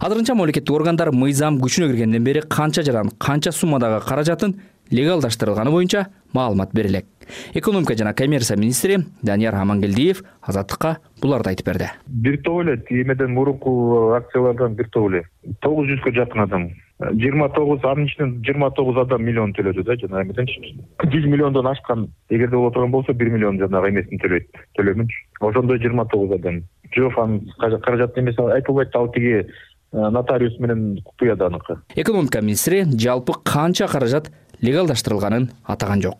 [0.00, 4.58] Азырынча мамлекеттик органдар мыйзам күчүнө киргенден бери канча жаран канча суммадагы каражатын
[4.92, 7.06] легалдаштырылганы боюнча маалымат бере элек
[7.54, 11.90] экономика жана коммерция министри данияр амангелдиев азаттыкка буларды айтып берди.
[12.06, 15.24] Бир топ эле эмеден мурунку акциялардан бир топ эле.
[15.60, 16.70] Тогуз жүзгө жакын адам.
[17.02, 22.08] Жыйырма тогуз анын ичинен жыйырма тогуз адам миллион төлөдү да жанагы эмеденчи жүз миллиондон ашкан
[22.30, 25.18] эгерде боло турган болсо бир миллион жанагы эмесин төлөйт төлөмүнчү.
[25.40, 26.62] Ошондой жыйырма тогуз адам.
[26.94, 29.44] Жок анын каражаттын эмеси айтып албайт ал тиги э,
[29.92, 34.30] нотариус менен купуяда аныкы экономика министри жалпы канча каражат
[34.62, 36.18] легалдаштырылганын атаган жок.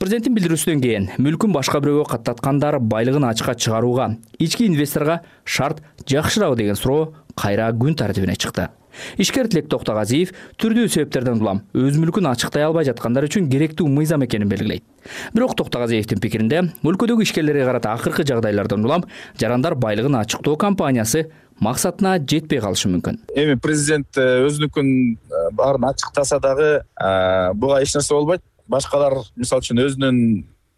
[0.00, 6.76] Президенттин билдирүүсүнөн кийин мүлкүн башка бирөөгө каттаткандар байлыгын ачыкка чыгарууга ички инвесторго шарт жакшырабы деген
[6.76, 8.68] суроо кайра күн тартибине чыкты
[9.18, 14.50] ишкер тилек токтогазиев түрдүү себептерден улам өз мүлкүн ачыктай албай жаткандар үчүн керектүү мыйзам экенин
[14.50, 14.84] белгилейт.
[15.34, 19.06] Бирок токтогазиевдин пикиринде өлкөдөгү ишкерлерге карата акыркы жагдайлардан улам
[19.40, 21.26] жарандар байлыгын ачыктоо кампаниясы
[21.62, 23.20] максатына жетпей калышы мүмкүн.
[23.38, 28.42] Эми президент э, өзүнүкүн э, баарын ачыктаса дагы э, буга эч нерсе болбойт.
[28.68, 30.18] Башкалар мисалы үчүн өзүнүн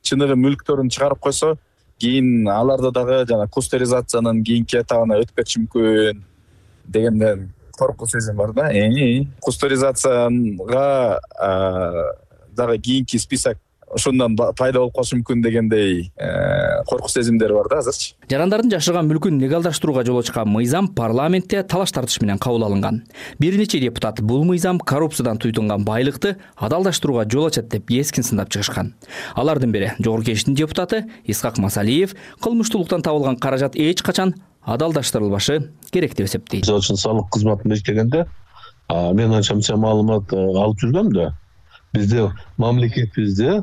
[0.05, 1.55] чыныгы мүлктөрүн чыгарып койсо
[2.01, 6.23] кийин аларды дагы жана кустеризациянын кийинки этабына өтүп мүмкүн
[6.85, 7.49] дегенден
[7.79, 8.71] коркуу сезим бар да.
[9.41, 11.21] Кустеризацияга
[12.55, 13.59] дагы кийинки список
[13.95, 18.15] ошондон пайда болуп калышы мүмкүн дегендей э, коркуу сезимдери бар да азырчы.
[18.31, 23.05] Жарандардын жашырган мүлкүн легалдаштырууга жол ачкан мыйзам парламентте талаш тартыш менен кабыл алынган.
[23.39, 28.95] Бир нече депутат бул мыйзам коррупциядан туйтунган байлыкты адалдаштырууга жол ачат деп эскин сындап чыгышкан.
[29.35, 36.29] Алардын бири жогорку кеңештин депутаты исхак масалиев кылмыштуулуктан табылган каражат эч качан адалдаштырылбашы керек деп
[36.29, 36.65] эсептейт.
[36.65, 38.25] Мисалы үчүн салык кызматында иштегенде
[38.89, 41.33] мен анча мынча маалымат э, алып жүргөм да
[41.95, 43.63] бизде мамлекетибизде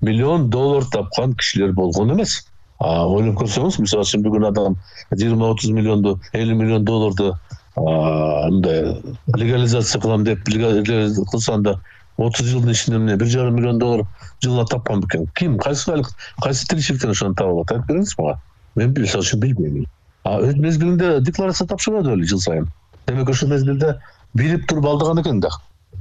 [0.00, 2.40] миллион доллар тапкан кишилер болгон эмес.
[2.80, 4.76] Ойлоп көрсөңүз мисалы үчүн бүгүн адам
[5.12, 7.34] жыйырма отуз миллионду элүү миллион долларду
[7.76, 8.96] мындай
[9.36, 11.78] легализация кылам деп кылса анда
[12.16, 14.06] отуз жылдын ичинде эмне бир жарым миллион доллар
[14.42, 15.26] жылына тапкан бекен.
[15.36, 16.02] Ким кайсы
[16.42, 18.40] кайсы тиричиликтен ошону таап алат айтып бериңиз мага?
[18.76, 19.86] Мен мисалы үчүн билбейм
[20.24, 22.68] өз мезгилинде декларация тапшырбады беле жыл сайын.
[23.06, 23.98] Демек ошол мезгилде
[24.34, 25.50] билип туруп алдаган экен да.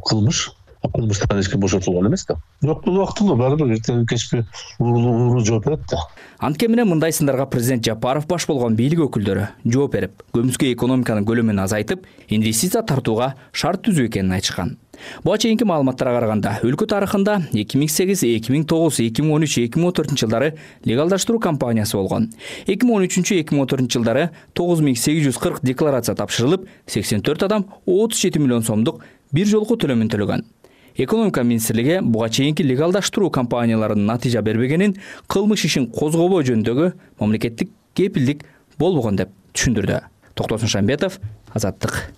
[0.05, 0.51] Кылмыш.
[0.93, 2.35] Кылмыштан эч ким бошотулган эмес да.
[2.61, 4.45] Бирок бул убактылуу баары бир эртеби кечпи
[4.79, 5.97] ууру жооп берет да.
[6.39, 11.63] Анткени менен мындай сындарга президент жапаров баш болгон бийлик өкүлдөрү жооп берип көмүскө экономиканын көлөмүн
[11.65, 14.77] азайтып инвестиция тартууга шарт түзүү экенин айтышкан
[15.23, 19.47] буга чейинки маалыматтарга караганда өлкө тарыхында эки миң сегиз эки миң тогуз эки миң он
[19.47, 20.53] үч эки миң он төртүнчү жылдары
[20.85, 22.29] легалдаштыруу кампаниясы болгон.
[22.67, 26.15] эки миң он үчүнчү эки миң он төртүнчү жылдары тогуз миң сегиз жүз кырк декларация
[26.15, 30.45] тапшырылып сексен төрт адам отуз жети миллион сомдук бир жолку төлөмүн төлөгөн.
[30.97, 38.43] Экономика министрлиги буга чейинки легалдаштыруу компанияларынын натыйжа бербегенин кылмыш ишин козгобоо жөнүндөгү мамлекеттик кепилдик
[38.77, 40.01] болбогон деп түшүндүрдү.
[40.35, 41.19] Токтосун шамбетов
[41.53, 42.11] азаттык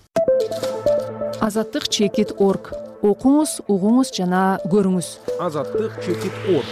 [1.42, 2.70] азаттык чекит орг.
[3.02, 5.08] Окуңуз угуңуз жана көрүңүз.
[5.42, 6.68] Азаттык чекит орг.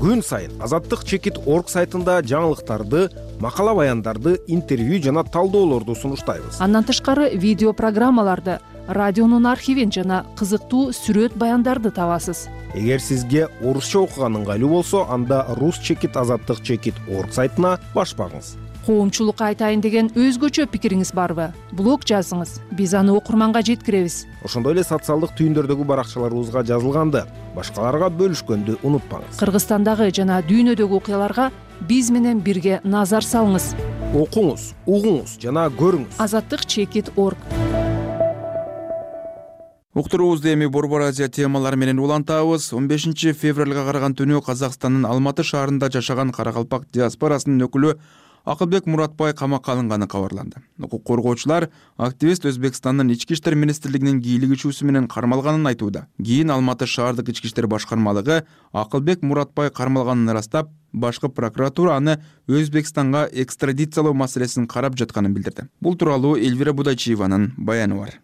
[0.00, 3.10] Күн сайын азаттык чекит орг сайтында жаңылыктарды
[3.44, 6.62] макала баяндарды интервью жана талдоолорду сунуштайбыз.
[6.64, 12.46] Андан тышкары видео программаларды радионун архивин жана кызыктуу сүрөт баяндарды табасыз.
[12.74, 18.56] Эгер сизге орусча окуган ыңгайлуу болсо анда рус чекит азаттык чекит орг сайтына баш багыңыз
[18.86, 21.48] коомчулукка айтайын деген өзгөчө пикириңиз барбы?
[21.74, 22.60] Блог жазыңыз.
[22.78, 24.22] Биз аны окурманга жеткиребиз.
[24.46, 27.24] Ошондой эле социалдык түйүндөрдөгү баракчаларыбызга жазылганды.
[27.56, 29.40] Башкаларга бөлүшкөндү унутпаңыз.
[29.42, 31.50] Кыргызстандагы жана дүйнөдөгү окуяларга
[31.88, 33.72] биз менен бирге назар салыңыз.
[34.14, 36.20] Окуңуз угуңуз жана көрүңүз.
[36.22, 37.42] Азаттык чекит орг.
[39.96, 42.72] Уктуруубузду эми борбор азия темалары менен улантабыз.
[42.74, 47.94] Он бешинчи февралга караган түнү казакстандын алматы шаарында жашаган каракалпак диаспорасынын өкүлү
[48.46, 50.62] акылбек муратбай камакка алынганы кабарланды.
[50.78, 56.06] Укук коргоочулар активист өзбекстандын ички иштер министрлигинин кийлигичүүсү менен кармалганын айтууда.
[56.22, 64.14] Кийин алматы шаардык ички иштер башкармалыгы акылбек муратбай кармалганын ырастап башкы прокуратура аны өзбекстанга экстрадициялоо
[64.14, 65.66] маселесин карап жатканын билдирди.
[65.80, 68.20] Бул тууралуу элвира будайчиеванын баяны бар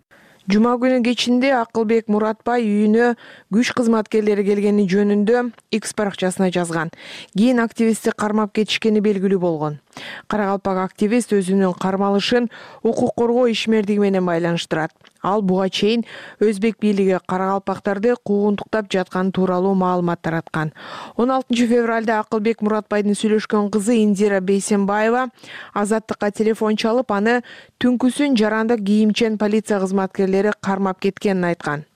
[0.51, 3.13] жума күнү кечинде акылбек муратбай үйүнө
[3.55, 5.45] күч кызматкерлери келгени жөнүндө
[5.79, 6.91] x баракчасына жазган.
[7.37, 9.79] Кийин активистти кармап кетишкени белгилүү болгон.
[10.27, 12.51] Каракалпак активист өзүнүн кармалышын
[12.83, 16.05] укук коргоо ишмердиги менен байланыштырат ал буга чейин
[16.41, 20.73] өзбек бийлиги каракалпактарды куугунтуктап жатканы тууралуу маалымат тараткан.
[21.17, 25.29] Он алтынчы февралда акылбек муратбайдын сүйлөшкөн кызы индира бейсенбаева
[25.75, 27.41] азаттыкка телефон чалып аны
[27.79, 31.87] түнкүсүн жарандык кийимчен полиция кызматкерлери кармап кеткенин айткан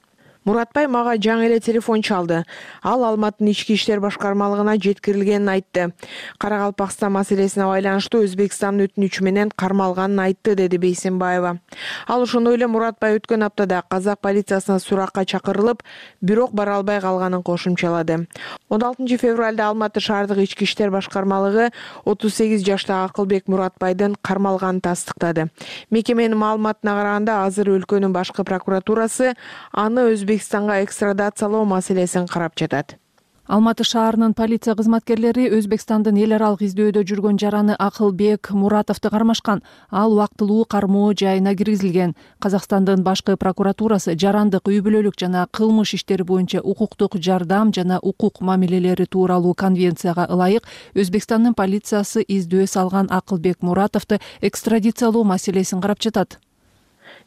[0.47, 2.45] муратбай мага жаңы эле телефон чалды.
[2.83, 5.91] Ал алматынын ички иштер башкармалыгына жеткирилгенин айтты.
[6.39, 11.59] Каракалпакстан маселесине байланыштуу өзбекстандын өтүнүчү менен кармалганын айтты деди бейсенбаева.
[12.07, 15.83] Ал ошондой эле муратбай өткөн аптада казак полициясына суракка чакырылып
[16.21, 18.29] бирок бара албай калганын кошумчалады.
[18.69, 21.71] Он алтынчы февралда алматы шаардык ички иштер башкармалыгы
[22.05, 25.51] отуз сегиз жаштагы акылбек муратбайдын кармалганын тастыктады.
[25.91, 29.35] Мекеменин маалыматына караганда азыр өлкөнүн башкы прокуратурасы
[29.73, 32.99] аны өзбек өзбекстанга экстрадациялоо маселесин карап жатат.
[33.47, 39.63] Алматы шаарынын полиция кызматкерлери өзбекстандын эл аралык издөөдө жүргөн жараны акылбек муратовду кармашкан.
[39.91, 42.15] Ал убактылуу кармоо жайына киргизилген.
[42.39, 49.07] Казакстандын башкы прокуратурасы жарандык үй бүлөлүк жана кылмыш иштери боюнча укуктук жардам жана укук мамилелери
[49.07, 56.41] тууралуу конвенцияга ылайык өзбекстандын полициясы издөө салган акылбек муратовду экстрадициялоо маселесин карап жатат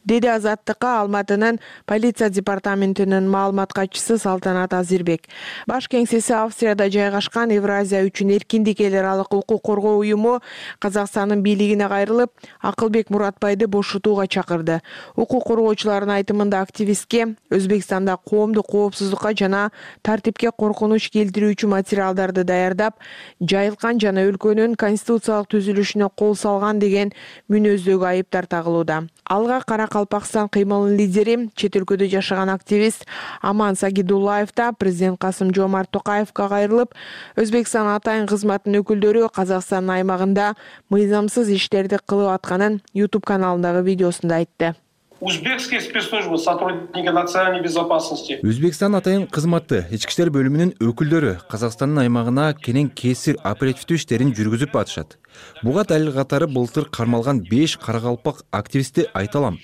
[0.05, 5.27] деди азаттыкка алматынын полиция департаментинин маалымат катчысы салтанат азирбек.
[5.67, 10.39] Баш кеңсеси австрияда жайгашкан евразия үчүн эркиндик эл аралык укук коргоо уюму
[10.79, 12.31] казакстандын бийлигине кайрылып
[12.61, 14.81] акылбек муратбайды бошотууга чакырды.
[15.15, 19.69] Укук коргоочулардын айтымында активистке өзбекстанда коомдук коопсуздукка жана
[20.01, 22.99] тартипке коркунуч келтирүүчү материалдарды даярдап
[23.41, 27.13] жайылткан жана өлкөнүн конституциялык түзүлүшүнө кол салган деген
[27.49, 29.03] мүнөздөгү айыптар тагылууда.
[29.29, 29.59] Алга
[29.89, 33.05] каракалпакстан кыймылынын лидери чет өлкөдө жашаган активист
[33.41, 36.93] аман сагидуллаев да президент касым жоомарт токаевка кайрылып
[37.37, 40.53] өзбекстан атайын кызматынын өкүлдөрү казакстандын аймагында
[40.93, 44.75] мыйзамсыз иштерди кылып атканын youtube каналындагы видеосунда айтты
[45.21, 48.39] узбекские спецслужбы сотрудники национальной безопасности.
[48.41, 55.17] Өзбекстан атайын кызматы ички иштер бөлүмүнүн өкүлдөрү казакстандын аймагына кенен кесир оперативдүү иштерин жүргүзүп атышат.
[55.63, 59.59] Буга далил катары былтыр кармалган беш каракалпак активистти айта алам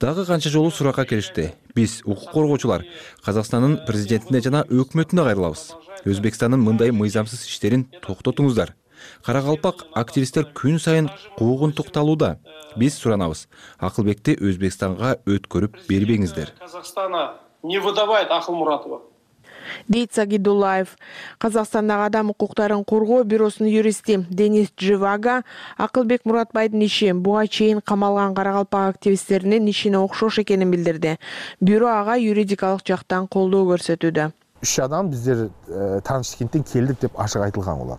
[0.00, 1.52] дагы канча жолу суракка келишти.
[1.74, 2.84] Биз укук коргоочулар
[3.24, 5.72] казакстандын президентине жана өкмөтүнө кайрылабыз.
[6.06, 8.74] Өзбекстандын мындай мыйзамсыз иштерин токтотуңуздар
[9.26, 12.38] каракалпак активисттер күн сайын куугунтукталууда
[12.76, 13.46] биз суранабыз.
[13.78, 16.54] Акылбекти өзбекстанга өткөрүп бербеңиздер.
[16.58, 19.00] Казахстана не выдавает акылмуратова
[19.88, 20.96] дейт сагидуллаев.
[21.38, 25.42] Казакстандагы адам укуктарын коргоо бюросунун юристи денис дживага
[25.76, 31.18] акылбек муратбайдын иши буга чейин камалган каракалпак активисттеринин ишине окшош экенин билдирди.
[31.60, 34.32] Бюро ага юридикалык жактан колдоо көрсөтүүдө.
[34.62, 37.98] Үч адам биздер э, тааныштыкенттен келдик деп ачык айтылган булар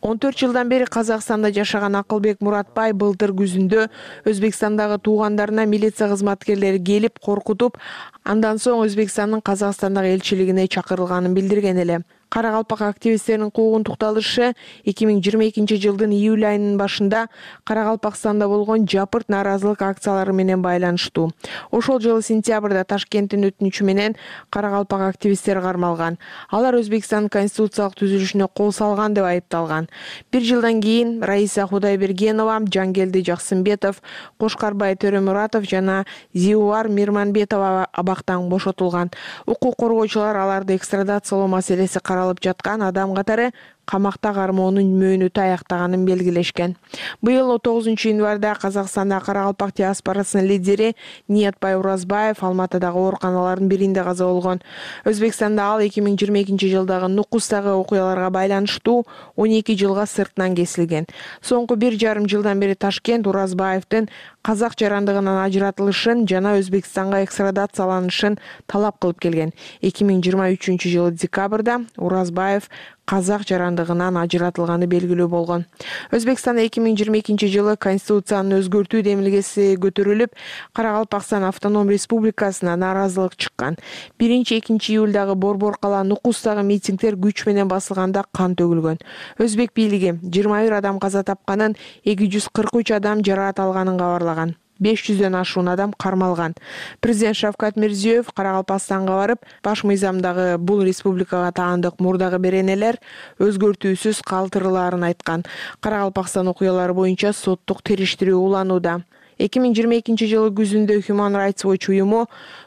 [0.00, 3.88] он төрт жылдан бери казакстанда жашаган акылбек муратбай былтыр күзүндө
[4.30, 7.78] өзбекстандагы туугандарына милиция кызматкерлери келип коркутуп
[8.24, 14.52] андан соң өзбекстандын казакстандагы элчилигине чакырылганын билдирген эле каракалпак активисттеринин куугунтукталышы
[14.84, 17.26] эки миң жыйырма экинчи жылдын июль айынын башында
[17.64, 21.30] каракалпакстанда болгон жапырт нааразылык акциялары менен байланыштуу.
[21.70, 24.16] Ошол жылы сентябрда ташкенттин өтүнүчү менен
[24.50, 26.18] каракалпак активисттер кармалган.
[26.50, 29.88] Алар өзбекстандын конституциялык түзүлүшүнө кол салган деп айыпталган.
[30.32, 34.02] Бир жылдан кийин раиса кудайбергенова жангелди жаксымбетов
[34.38, 39.10] кошкарбай төремуратов жана зиуар мирманбетова абактан бошотулган.
[39.46, 43.50] Укук коргоочулар аларды экстрадациялоо маселеси каралып жаткан адам катары
[43.88, 46.76] камакта кармоонун мөөнөтү аяктаганын белгилешкен.
[47.24, 50.94] Быйыл тогузунчу январда казакстандагы каракалпак диаспорасынын лидери
[51.28, 54.60] ниятбай уразбаев алматыдагы ооруканалардын биринде каза болгон.
[55.04, 61.06] Өзбекстанда ал эки миң жыйырма экинчи жылдагы нукустагы окуяларга байланыштуу он эки жылга сыртынан кесилген.
[61.40, 64.08] Соңку бир жарым жылдан бери ташкент уразбаевдин
[64.42, 69.52] казак жарандыгынан ажыратылышын жана өзбекстанга экстрадацияланышын талап кылып келген.
[69.82, 72.70] Эки миң жыйырма үчүнчү жылы декабрда уразбаев
[73.08, 75.64] казак жарандыгынан ажыратылганы белгилүү болгон.
[76.12, 80.36] Өзбекстанда эки миң жыйырма экинчи жылы конституцияны өзгөртүү демилгеси көтөрүлүп
[80.76, 83.80] каракалпакстан автоном республикасына нааразылык чыккан.
[84.18, 89.00] Биринчи экинчи июлдагы борбор калаа нукустагы митингдер күч менен басылганда кан төгүлгөн.
[89.40, 94.58] Өзбек бийлиги жыйырма бир адам каза тапканын эки жүз кырк үч адам жараат алганын кабарлаган
[94.78, 96.54] беш жүздөн ашуун адам кармалган.
[97.00, 102.98] Президент шавкат мирзиеев каракалпакстанга барып баш мыйзамдагы бул республикага таандык мурдагы беренелер
[103.38, 105.44] өзгөртүүсүз калтырылаарын айткан.
[105.80, 109.00] Каракалпакстан окуялары боюнча соттук териштирүү уланууда.
[109.38, 112.24] Эки миң жыйырма экинчи жылы күзүндө human rights watch уюму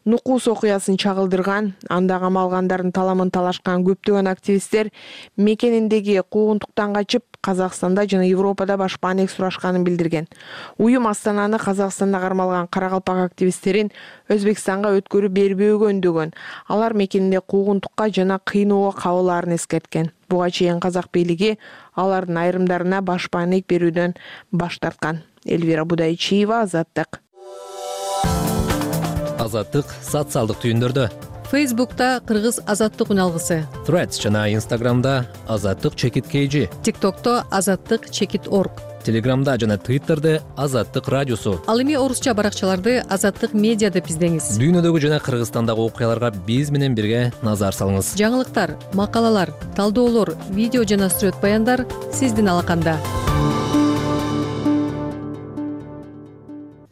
[0.07, 1.73] нукус окуясын чагылдырган.
[1.91, 4.87] Анда камалгандардын таламын талашкан көптөгөн активисттер
[5.35, 10.27] мекениндеги куугунтуктан качып казакстанда жана европада башпаанек сурашканын билдирген.
[10.77, 13.91] Уюм астананы казакстанда кармалган каракалпак активисттерин
[14.29, 16.35] өзбекстанга өткөрүп бербөөгө үндөгөн
[16.67, 20.11] алар мекенинде куугунтукка жана кыйноого кабылаарын эскерткен.
[20.29, 21.57] Буга чейин казак бийлиги
[21.95, 24.15] алардын айрымдарына башпаанек берүүдөн
[24.51, 25.23] баш тарткан.
[25.45, 27.19] Элвира будайчиева азаттык.
[29.41, 38.09] Азаттык социалдык түйүндөрдө фейсбукта кыргыз азаттык үналгысы threads жана инстаграмда азаттык чекит kg тиктокто азаттык
[38.09, 44.53] чекит орг телеграмда жана твиттерде азаттык радиосу ал эми орусча баракчаларды азаттык медиа деп издеңиз.
[44.61, 48.13] Дүйнөдөгү жана кыргызстандагы окуяларга биз менен бирге назар салыңыз.
[48.21, 51.83] Жаңылыктар макалалар талдоолор видео жана сүрөт баяндар
[52.13, 52.95] сиздин алаканда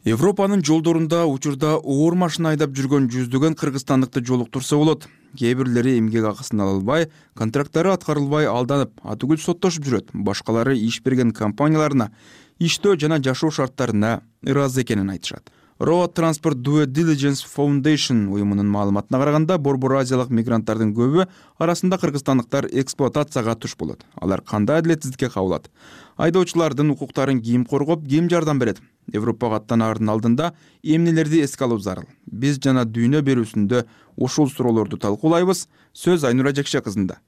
[0.10, 5.06] европанын жолдорунда учурда оор машина айдап жүргөн жүздөгөн кыргызстандыкты жолуктурса болот.
[5.38, 10.10] Кээ бирлери эмгек акысын ала албай контракттары аткарылбай алданып атүгүл соттошуп жүрөт.
[10.14, 12.10] Башкалары иш берген компанияларына
[12.58, 15.52] иштөө жана жашоо шарттарына ыраазы экенин айтышат.
[15.80, 23.56] Road transport due diligence foundation уюмунун маалыматына караганда борбор азиялык мигранттардын көбү арасында кыргызстандыктар эксплуатацияга
[23.56, 24.04] туш болот.
[24.20, 25.70] Алар кандай адилетсиздикке кабылат?
[26.18, 28.82] Айдоочулардын укуктарын ким коргоп ким жардам берет
[29.14, 30.54] европага аттанаардын алдында
[30.84, 32.08] эмнелерди эске алуу зарыл?
[32.26, 33.86] Биз жана дүйнө берүүсүндө
[34.18, 35.68] ушул суроолорду талкуулайбыз.
[35.94, 37.20] Сөз айнура жекше кызында.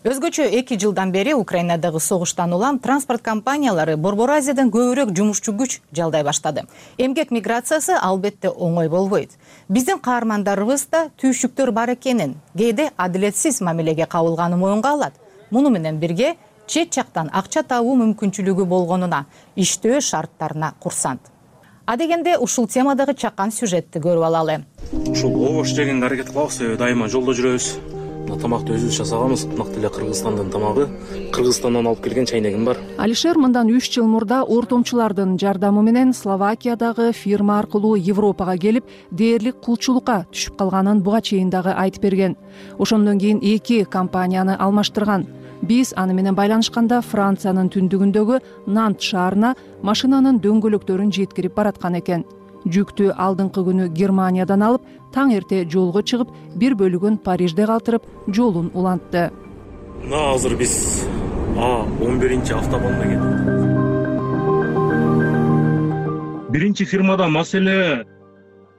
[0.00, 6.24] Өзгөчө эки жылдан бери украинадагы согуштан улам транспорт компаниялары борбор азиядан көбүрөөк жумушчу күч жалдай
[6.24, 6.62] баштады.
[6.96, 9.36] Эмгек миграциясы албетте оңой болбойт.
[9.68, 15.12] Биздин каармандарыбыз да түйшүктөр бар экенин кээде адилетсиз мамилеге кабылганы моюнга алат.
[15.50, 16.36] Муну менен бирге
[16.70, 19.24] чет жактан акча табуу мүмкүнчүлүгү болгонуна
[19.58, 21.20] иштөө шарттарына курсант.
[21.86, 24.60] Адегенде ушул темадагы чакан сюжетти көрүп алалы.
[25.10, 27.72] Ушул обош жегенге аракет кылабыз себеби дайыма жолдо жүрөбүз.
[28.40, 30.84] Тамакты өзүбүз жасаганбыз ынак деле кыргызстандын тамагы.
[31.34, 32.78] Кыргызстандан алып келген чайнегим бар.
[32.96, 40.28] Алишер мындан үч жыл мурда ортомчулардын жардамы менен словакиядагы фирма аркылуу европага келип дээрлик кулчулукка
[40.30, 42.38] түшүп калганын буга чейин дагы айтып берген.
[42.78, 45.26] Ошондон кийин эки компанияны алмаштырган
[45.62, 52.24] биз аны менен байланышканда франциянын түндүгүндөгү нант шаарына машинанын дөңгөлөктөрүн жеткирип бараткан экен.
[52.64, 54.84] Жүктү алдыңкы күнү германиядан алып
[55.14, 56.28] таң эрте жолго чыгып
[56.60, 59.30] бир бөлүгүн парижде калтырып жолун улантты.
[60.04, 61.06] Мына азыр биз
[61.56, 63.80] он биринчи автобанда кетип
[66.50, 68.04] биринчи фирмада маселе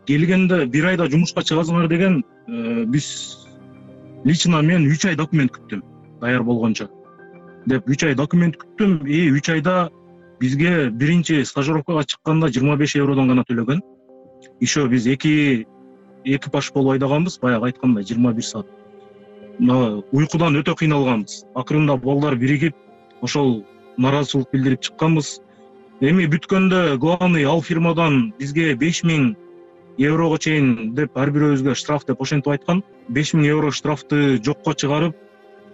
[0.07, 3.37] келгенде бир айда жумушка чыгасыңар деген э, биз
[4.25, 5.81] лично мен үч ай документ күттүм
[6.21, 6.89] даяр болгончо
[7.65, 9.05] деп үч ай документ күттүм.
[9.07, 9.89] И үч айда
[10.41, 13.81] бизге биринчи стажировкага чыкканда жыйырма беш евродон гана төлөгөн.
[14.59, 15.67] Еще биз эки
[16.25, 17.39] экипаж болуп айдаганбыз.
[17.39, 18.67] Баягы айткандай жыйырма бир саат.
[19.59, 21.45] Уйкудан өтө кыйналганбыз.
[21.55, 22.75] Акырында балдар биригип
[23.21, 23.63] ошол
[23.97, 25.39] нааразычылык билдирип чыкканбыз.
[26.01, 29.35] Эми бүткөндө главный ал фирмадан бизге беш миң
[30.01, 32.81] еврого чейин деп ар бирөөбүзгө штраф деп ошентип айткан.
[33.09, 35.13] Беш миң евро штрафты жокко чыгарып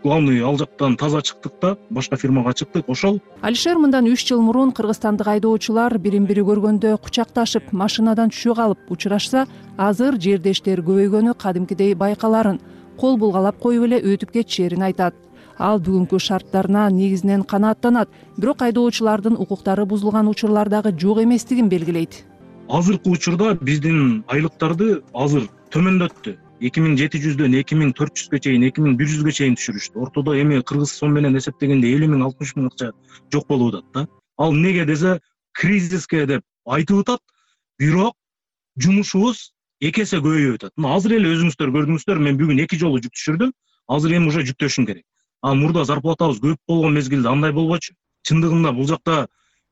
[0.04, 3.20] главный ал жактан таза чыктык да башка фирмага чыктык ошол.
[3.42, 9.48] Алишер мындан үч жыл мурун кыргызстандык айдоочулар бирин бири көргөндө кучакташып машинадан түшө калып учурашса
[9.78, 12.60] азыр жердештер көбөйгөнү кадимкидей байкаларын
[12.98, 15.16] кол булгалап коюп эле өтүп кетишэрин айтат.
[15.58, 22.26] Ал бүгүнкү шарттарына негизинен канааттанат бирок айдоочулардын укуктары бузулган учурлар дагы жок эместигин белгилейт.
[22.70, 28.64] Азыркы учурда биздин айлыктарды азыр төмөндөттү эки миң жети жүздөн эки миң төрт жүзгө чейин
[28.68, 30.00] эки миң бир жүзгө чейин түшүрүштү.
[30.02, 32.92] Ортодо эми кыргыз сом менен эсептегенде элүү миң алтымыш миң акча
[33.34, 34.06] жок болуп атат да.
[34.38, 35.20] Ал эмнеге десе
[35.54, 37.22] кризиске деп айтып атат
[37.80, 38.16] бирок
[38.82, 39.52] жумушубуз
[39.82, 40.74] эки эсе көбөйүп атат.
[40.78, 43.54] Мына азыр эле өзүңүздөр көрдүңүздөр мен бүгүн эки жолу жүк түшүрдүм
[43.88, 45.06] азыр эми уже жүктөшүм керек.
[45.42, 47.94] А мурда зарплатабыз көп болгон мезгилде андай болбочу.
[48.26, 49.28] Чындыгында бул жакта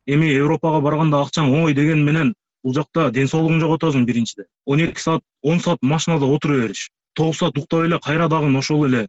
[0.06, 2.36] эми европага барганда акчаң оңой дегени менен
[2.66, 6.90] бул жакта ден соолугуңду жоготосуң биринчиден он эки саат он саат машинада отура бериш.
[7.14, 9.08] Тогуз саат уктап эле кайра дагы ошол эле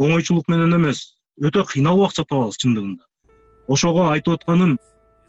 [0.00, 1.02] оңойчулук менен эмес
[1.40, 3.04] өтө кыйналып акча табабыз чындыгында.
[3.68, 4.78] Ошого айтып атканым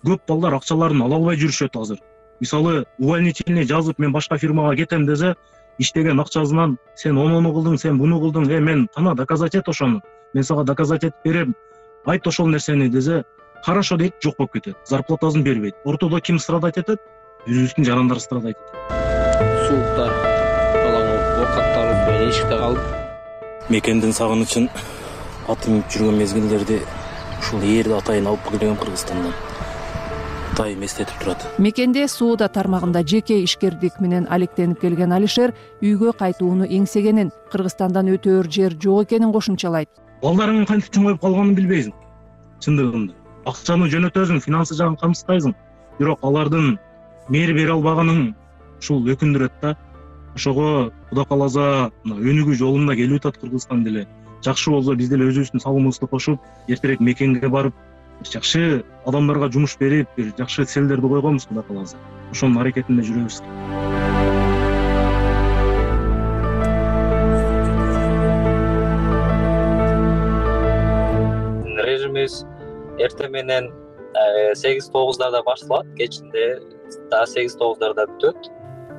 [0.08, 1.99] көп балдар акчаларын ала албай жүрүшөт азыр.
[2.39, 5.36] Мисалы увольнительный жазып мен башка фирмага кетем десе
[5.78, 10.02] иштеген акчасынан сен онуну кылдың сен буну кылдың э мен кана доказать эт ошону
[10.34, 11.56] мен сага доказать этип берем
[12.06, 13.24] айт ошол нерсени десе
[13.64, 15.76] хорошо дейт жок болуп кетет зарплатасын бербейт.
[15.84, 16.99] Ортодо ким страдать этет
[17.48, 20.04] өзүбүздүн жарандар страдать этет сууукта
[20.76, 21.08] жалаң
[21.42, 24.68] оокаттабыз менен эшикте калып мекендин сагынычын
[25.50, 26.78] ат минип жүргөн мезгилдерди
[27.39, 29.34] ушул ээрди атайын алып келгем кыргызстандан
[30.52, 31.48] атайын эстетип турат.
[31.58, 38.78] Мекенде соода тармагында жеке ишкердик менен алектенип келген алишер үйгө кайтууну эңсегенин кыргызстандан өтөөр жер
[38.78, 39.89] жок экенин кошумчалайт.
[40.22, 41.98] Балдарыңдын кантип чыңоюп калганын билбейсиң?
[42.62, 43.18] Чындыгында
[43.50, 45.58] акчаны жөнөтөсүң финансы жагын камсыздайсың
[45.98, 46.76] бирок алардын
[47.32, 48.34] мээр бере албаганың
[48.82, 49.76] ушул өкүндүрөт да.
[50.36, 54.08] Ошого кудай кааласа мына өнүгүү жолунда келип атат кыргызстан деле.
[54.44, 57.76] Жакшы болсо биз деле өзүбүздүн салымыбызды кошуп эртерээк мекенге барып
[58.28, 61.98] жакшы адамдарга жумуш берип бир жакшы целдерди койгонбуз кудай кааласа
[62.32, 63.40] ошонун аракетинде жүрөбүз.
[71.88, 72.44] Режимибиз
[73.00, 75.88] эртең менен э, сегиз тогуздарда башталат.
[75.98, 76.60] Кечинде
[77.34, 78.52] сегиз тогуздарда бүтөт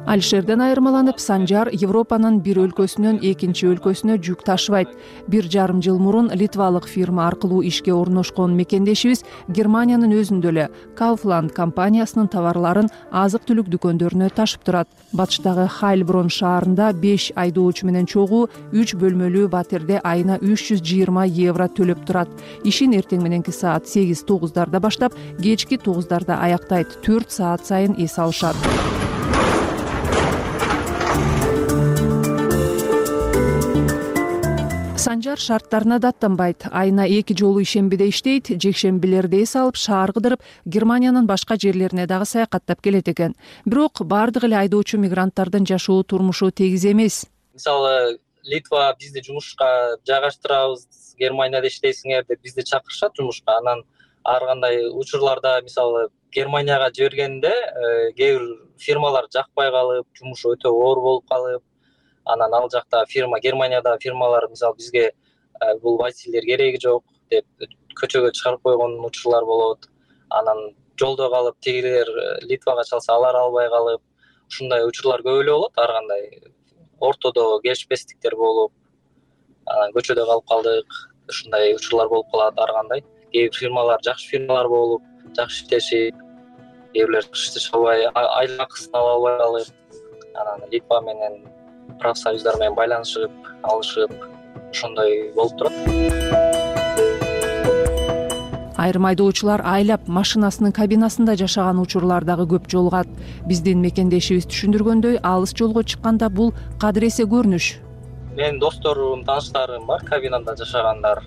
[0.06, 4.90] алишерден айырмаланып санжар европанын бир өлкөсүнөн экинчи өлкөсүнө жүк ташыбайт.
[5.30, 9.22] Бир жарым жыл мурун литвалык фирма аркылуу ишке орношкон мекендешибиз.
[9.48, 14.90] Германиянын өзүндө эле кауфланд компаниясынын товарларын азык түлүк дүкөндөрүнө ташып турат.
[15.12, 21.68] Батыштагы хайльброн шаарында беш айдоочу менен чогуу үч бөлмөлүү батирде айына үч жүз жыйырма евро
[21.70, 22.28] төлөп турат.
[22.64, 28.56] Ишин эртең мененки саат сегиз тогуздарда баштап кечки тогуздарда аяктайт төрт саат сайын эс алышат
[35.12, 36.64] санжар шарттарына даттанбайт.
[36.72, 42.80] Айына эки жолу ишембиде иштейт жекшембилерди эс алып шаар кыдырып германиянын башка жерлерине дагы саякаттап
[42.80, 43.34] келет экен.
[43.66, 47.26] Бирок баардык эле айдоочу мигранттардын жашоо турмушу тегиз эмес.
[47.52, 50.86] Мисалы литва бизди жумушка жайгаштырабыз
[51.18, 53.58] германияда иштейсиңер деп бизди чакырышат жумушка.
[53.58, 53.84] Анан
[54.24, 58.48] ар кандай учурларда мисалы германияга жибергенде э, кээ бир
[58.78, 61.62] фирмалар жакпай калып жумушу өтө оор болуп калып
[62.24, 65.12] анан ал жакта фирма германиядагы фирмалар мисалы бизге
[65.60, 67.46] э, бул водительдер кереги жок деп
[68.00, 69.88] көчөгө чыгарып койгон учурлар болот.
[70.30, 74.02] Анан жолдо калып тигилер э, литвага чалса алар албай калып
[74.48, 76.28] ушундай учурлар көп эле болот ар кандай
[77.00, 78.72] ортодо келишпестиктер болуп
[79.66, 80.98] анан көчөдө калып калдык
[81.28, 83.04] ушундай учурлар болуп калат ар кандай.
[83.32, 85.02] Кээ бир фирмалар жакшы фирмалар болуп
[85.36, 86.14] жакшы иштешип
[86.94, 89.68] кээ бирлер жакшы иштеше албай айлык акысын ала албай калып
[90.34, 91.42] анан литва менен
[92.00, 93.30] профсоюздар менен байланышып
[93.62, 94.12] алышып
[94.70, 95.72] ошондой болуп турат.
[98.82, 103.06] Айрым айдоочулар айлап машинасынын кабинасында жашаган учурлар дагы көп жолугат.
[103.46, 106.50] Биздин мекендешибиз түшүндүргөндөй алыс жолго чыкканда бул
[106.82, 107.68] кадыресе көрүнүш.
[108.34, 111.22] Менин досторум тааныштарым бар кабинада жашагандар.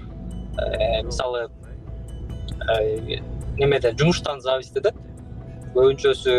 [0.58, 1.48] Э, мисалы
[2.68, 3.22] э,
[3.58, 4.96] немеден жумуштан зависить этет
[5.76, 6.36] көбүнчөсү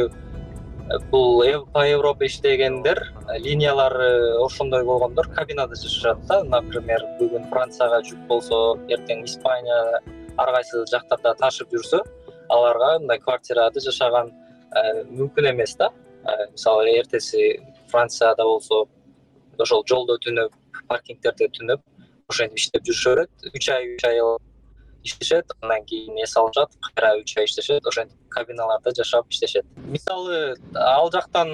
[1.10, 6.42] бул по европа иштегендер линиялары ошондой болгондор кабинада жашашат да.
[6.44, 10.00] Например бүгүн францияга жүк болсо эртең испания
[10.36, 12.02] ар кайсы жактарда ташып жүрсө
[12.48, 15.90] аларга мындай квартирада жашаган э, мүмкүн эмес да.
[16.24, 17.60] Э, мисалы эртеси
[17.90, 18.86] францияда болсо
[19.58, 20.54] ошол жолдо түнөп
[20.88, 21.82] паркингдерде түнөп
[22.30, 23.30] ошентип иштеп жүрүшө берет.
[23.54, 24.20] Үч ай үч ай
[25.06, 29.64] иштешет андан кийин эс алышат кайра үч ай иштешет ошентип кабиналарда жашап иштешет.
[29.76, 31.48] Мисалы ал жактан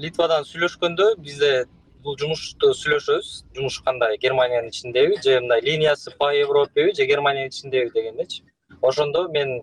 [0.00, 1.66] литвадан сүйлөшкөндө бизде
[2.04, 3.32] бул жумушту сүйлөшөбүз.
[3.56, 4.16] Жумуш кандай?
[4.18, 8.44] Германиянын ичиндеби же мындай линиясы по европеби же германиянын ичиндеби дегендечи
[8.82, 9.62] ошондо мен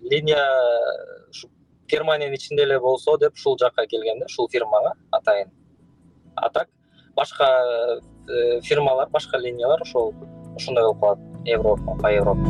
[0.00, 0.44] линия
[1.28, 1.48] ушу
[1.88, 5.50] германиянын ичинде эле болсо деп ушул жака келгем да ушул фирмага атайын.
[6.36, 6.68] А так
[7.16, 10.14] башка э, фирмалар башка линиялар ошол
[10.56, 12.40] ошондой болуп калат европа по европа?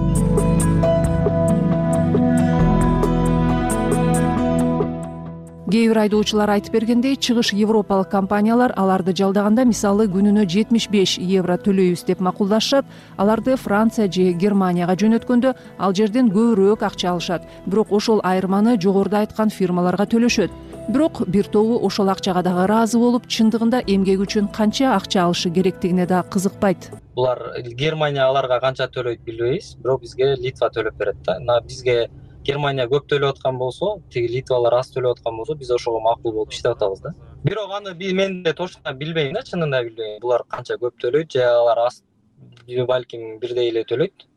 [5.74, 11.56] Кээ бир айдоочулар айтып бергендей чыгыш европалык компаниялар аларды жалдаганда мисалы күнүнө жетимиш беш евро
[11.58, 12.86] төлөйбүз деп макулдашышат
[13.18, 17.42] аларды франция же германияга жөнөткөндө ал жерден көбүрөөк акча алышат.
[17.66, 20.54] Бирок ошол айырманы жогоруда айткан фирмаларга төлөшөт
[20.88, 26.06] бирок бир тобу ошол акчага дагы ыраазы болуп чындыгында эмгек үчүн канча акча алышы керектигине
[26.06, 26.90] да кызыкпайт.
[27.14, 27.40] Булар
[27.78, 31.38] германия аларга канча төлөйт билбейбиз бирок бизге литва төлөп берет да.
[31.40, 32.10] Мына бизге
[32.44, 36.52] германия көп төлөп аткан болсо тиги литвалар аз төлөп аткан болсо биз ошого макул болуп
[36.52, 37.14] иштеп атабыз да.
[37.44, 40.20] Бирок аны мен точно билбейм да чынында билбейм.
[40.20, 42.02] Булар канча көп төлөйт же алар аз
[42.86, 44.28] балким бирдей эле төлөйт.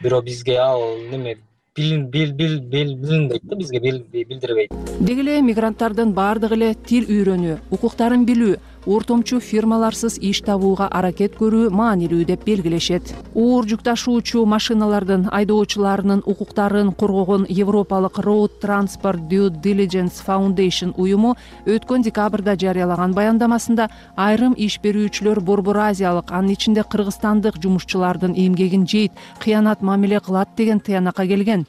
[0.00, 0.80] Бирок бизге ал
[1.10, 1.38] неме
[1.76, 4.72] билинбейт да бизге билдирбейт.
[5.00, 11.70] Деги эле мигранттардын баардыгы эле тил үйрөнүү укуктарын билүү ортомчу фирмаларсыз иш табууга аракет көрүү
[11.70, 13.12] маанилүү деп белгилешет.
[13.34, 22.02] Оор жүк ташуучу машиналардын айдоочуларынын укуктарын коргогон европалык road transport due diligence foundation уюму өткөн
[22.02, 29.82] декабрда жарыялаган баяндамасында айрым иш берүүчүлөр борбор азиялык анын ичинде кыргызстандык жумушчулардын эмгегин жейт кыянат
[29.82, 31.66] мамиле кылат деген тыянакка келген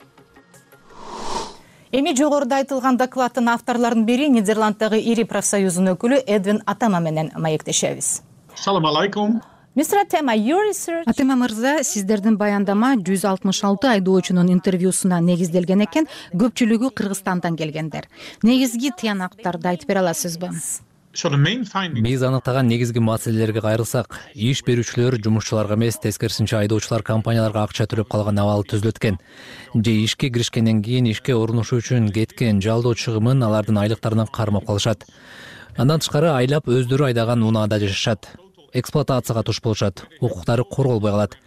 [1.94, 8.24] эми жогоруда айтылган докладдын авторлорунун бири нидерланддагы ири профсоюздун өкүлү эдвин атама менен маектешебиз.
[8.56, 9.42] Салам алейкум.
[9.76, 10.34] Мистер атема
[11.06, 16.08] атема мырза сиздердин баяндама жүз алтымыш алты айдоочунун интервьюсуна негизделген экен.
[16.34, 18.10] Көпчүлүгү кыргызстандан келгендер.
[18.42, 20.50] Негизги тыянактарды айтып бере аласызбы
[21.14, 28.40] биз аныктаган негизги маселелерге кайрылсак иш берүүчүлөр жумушчуларга эмес тескерисинче айдоочулар компанияларга акча төлөп калган
[28.42, 29.20] абал түзүлөт экен
[29.76, 35.06] же ишке киришкенден кийин ишке орношуу үчүн кеткен жалдоо чыгымын алардын айлыктарынан кармап калышат.
[35.78, 38.34] Андан тышкары айлап өздөрү айдаган унаада жашашат.
[38.74, 40.08] Эксплуатацияга туш болушат.
[40.20, 41.38] Укуктары корголбой калат.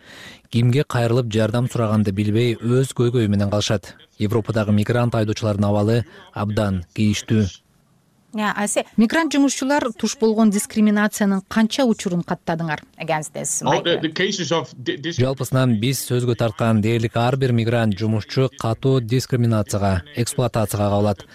[0.50, 3.96] Кимге кайрылып жардам сураганды билбей өз көйгөйү менен калышат.
[4.18, 6.04] Европадагы мигрант айдоочулардын абалы
[6.34, 7.65] абдан кейиштүү
[8.96, 12.82] мигрант жумушчулар туш болгон дискриминациянын канча учурун каттадыңар?
[15.16, 21.26] Жалпысынан биз сөзгө тарткан дээрлик ар бир мигрант жумушчу катуу дискриминацияга эксплуатацияга кабылат.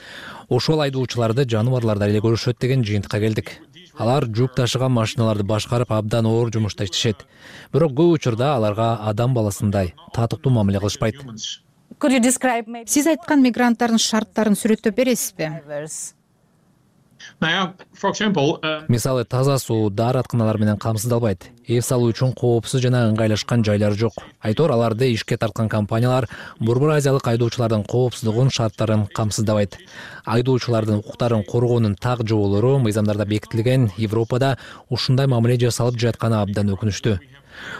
[0.50, 3.58] Ошол айдоочуларды жаныбарлардай эле көрүшөт деген жыйынтыкка келдик.
[3.98, 7.26] Алар жүк ташыган машиналарды башкарып абдан оор жумушта иштешет.
[7.74, 11.22] Бирок көп учурда аларга адам баласындай татыктуу мамиле кылышпайт.
[12.86, 15.52] Сиз айткан мигранттардын шарттарын сүрөттөп бересизби
[18.88, 21.50] мисалы таза суу дааратканалар менен камсыздалбайт.
[21.68, 24.14] Эс алуу үчүн коопсуз жана ыңгайлашкан жайлар жок.
[24.42, 26.28] Айтор аларды ишке тарткан компаниялар
[26.60, 29.78] борбор азиялык айдоочулардын коопсуздугун шарттарын камсыздабайт.
[30.26, 33.92] Айдоочулардын укуктарын коргоонун так жоболору мыйзамдарда бекитилген.
[33.98, 34.58] Европада
[34.90, 37.20] ушундай мамиле жасалып жатканы абдан өкүнүчтүү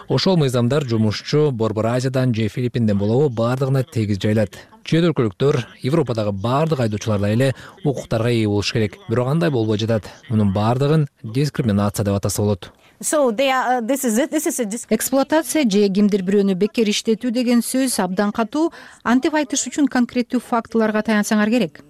[0.08, 4.58] ошол мыйзамдар жумушчу борбор азиядан же филиппинден болобу баардыгына тегиз жайылат.
[4.84, 7.54] Чет өлкөлүктөр европадагы баардык айдоочулардай эле
[7.84, 8.98] укуктарга ээ болуш керек.
[9.10, 10.10] Бирок андай болбой жатат.
[10.30, 12.72] Мунун баардыгын дискриминация деп атаса болот.
[13.02, 13.32] Uh,
[14.90, 18.72] эксплуатация же кимдир бирөөнү бекер иштетүү деген сөз абдан катуу.
[19.04, 21.82] Антип айтыш үчүн конкреттүү фактыларга таянсаңар керек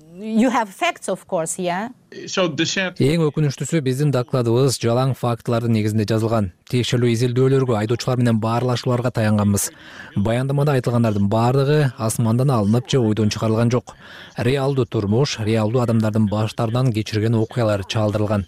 [2.12, 6.49] эң өкүнүчтүүсү биздин докладыбыз жалаң фактылардын негизинде жазылган.
[6.68, 9.70] Тиешелүү изилдөөлөргө айдоочулар менен баарлашууларга таянганбыз.
[10.18, 13.95] Баяндамада айтылгандардын баардыгы асмандан алынып же ойдон чыгарылган жок.
[14.38, 18.45] Реалдуу турмуш реалдуу адамдардын баштарынан кечирген окуялар чаалдырылган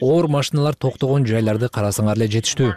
[0.00, 2.74] оор машиналар токтогон жайларды карасаңар эле жетиштүү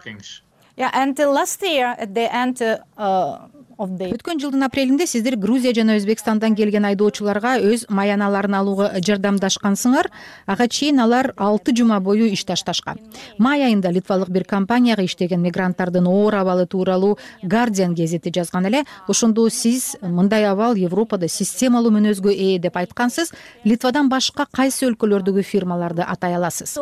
[3.84, 10.10] өткөн жылдын апрелинде сиздер грузия жана өзбекстандан келген айдоочуларга өз маяналарын алууга жардамдашкансыңар.
[10.46, 13.00] Ага чейин алар алты жума бою иш ташташкан.
[13.38, 19.50] Май айында литвалык бир компанияга иштеген мигранттардын оор абалы тууралуу гардиан гезити жазган эле ошондо
[19.50, 26.36] сиз мындай абал европада системалуу мүнөзгө ээ деп айткансыз литвадан башка кайсы өлкөлөрдөгү фирмаларды атай
[26.36, 26.78] аласыз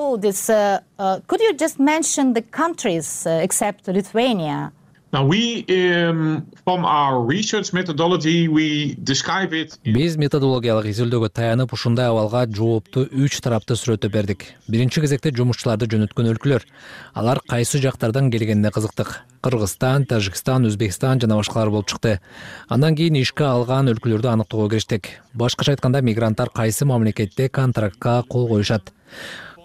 [9.84, 14.45] биз методологиялык изилдөөгө таянып ушундай абалга жоопту үч тараптуу сүрөттөп бердик.
[14.72, 16.64] Биринчи кезекте жумушчуларды жөнөткөн өлкөлөр.
[17.12, 19.18] Алар кайсы жактардан келгенине кызыктык.
[19.43, 22.22] Кыргызстан тажикстан өзбекстан жана башкалар болуп чыкты.
[22.70, 25.18] Андан кийин ишке алган өлкөлөрдү аныктоого кириштик.
[25.34, 28.93] Башкача айтканда мигранттар кайсы мамлекетте контрактка кол коюшат?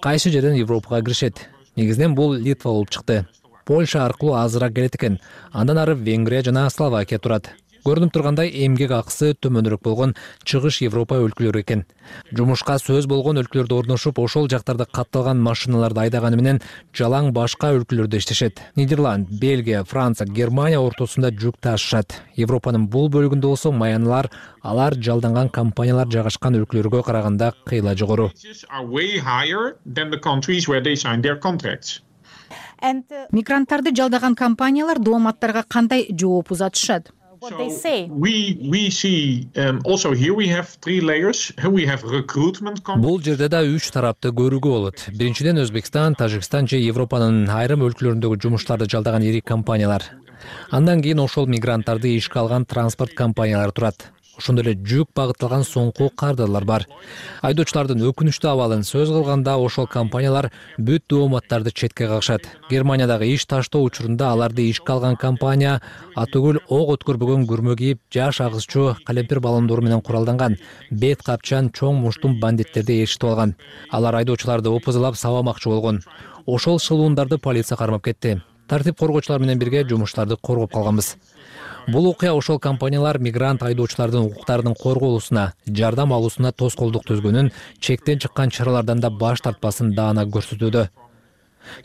[0.03, 1.47] Кайсы жерден европага киришет?
[1.77, 3.27] Негизинен бул литва болуп чыкты
[3.67, 5.21] польша аркылуу азыраак келет экен.
[5.53, 7.53] Андан ары венгрия жана словакия турат.
[7.87, 11.85] Көрүнүп тургандай эмгек акысы төмөнүрөөк болгон чыгыш европа өлкөлөрү экен.
[12.35, 16.59] Жумушка сөз болгон өлкөлөрдө орношуп ошол жактарда катталган машиналарды айдаганы менен
[16.99, 18.59] жалаң башка өлкөлөрдө иштешет.
[18.75, 22.19] Нидерланд бельгия франция германия ортосунда жүк ташышат.
[22.35, 28.33] Европанын бул бөлүгүндө болсо маяналар алар жалданган компаниялар жайгашкан өлкөлөргө караганда кыйла жогору
[33.33, 37.13] мигранттарды жалдаган компаниялар дооматтарга кандай жооп узатышат
[42.97, 45.07] бул жерде да үч тарапты көрүүгө болот.
[45.13, 50.03] Биринчиден өзбекстан тажикстан же европанын айрым өлкөлөрүндөгү жумуштарды жалдаган ири компаниялар.
[50.71, 56.65] Андан кийин ошол мигранттарды ишке алган транспорт компаниялары турат ошондой эле жүк багытталган соңку кардалар
[56.65, 56.87] бар.
[57.47, 62.47] Айдоочулардын өкүнүчтүү абалын сөз кылганда ошол компаниялар бүт дооматтарды четке кагышат.
[62.71, 65.81] Германиядагы иш таштоо учурунда аларды ишке алган компания
[66.17, 70.59] атүгүл ок өткөрбөгөн күрмө кийип жаш агызчу калемпир баллондору менен куралданган
[70.91, 73.57] бет капчан чоң муштум бандиттерди ээрчитип алган
[73.91, 76.03] алар айдоочуларды опузалап сабамакчы болгон.
[76.47, 78.41] Ошол шылуундарды полиция кармап кетти.
[78.69, 81.17] Тартип коргоочулар менен бирге жумушчуларды коргоп калганбыз
[81.87, 89.01] бул окуя ошол компаниялар мигрант айдоочулардын укуктарынын корголуусуна жардам алуусуна тоскоолдук түзгөнүн чектен чыккан чаралардан
[89.01, 90.89] да баш тартпасын даана көрсөтүүдө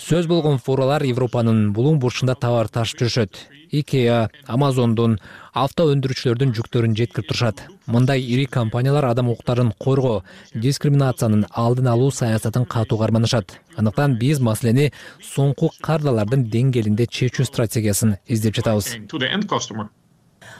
[0.01, 3.39] сөз болгон фуралар европанын булуң бурчунда товар ташып жүрүшөт.
[3.71, 5.15] Икеа амазондун
[5.55, 7.63] авто өндүрүүчүлөрдүн жүктөрүн жеткирип турушат.
[7.87, 10.23] Мындай ири компаниялар адам укуктарын коргоо
[10.53, 13.55] дискриминациянын алдын алуу саясатын катуу карманышат.
[13.77, 14.91] Андыктан биз маселени
[15.23, 18.95] соңку кардалардын деңгээлинде чечүү стратегиясын издеп жатабыз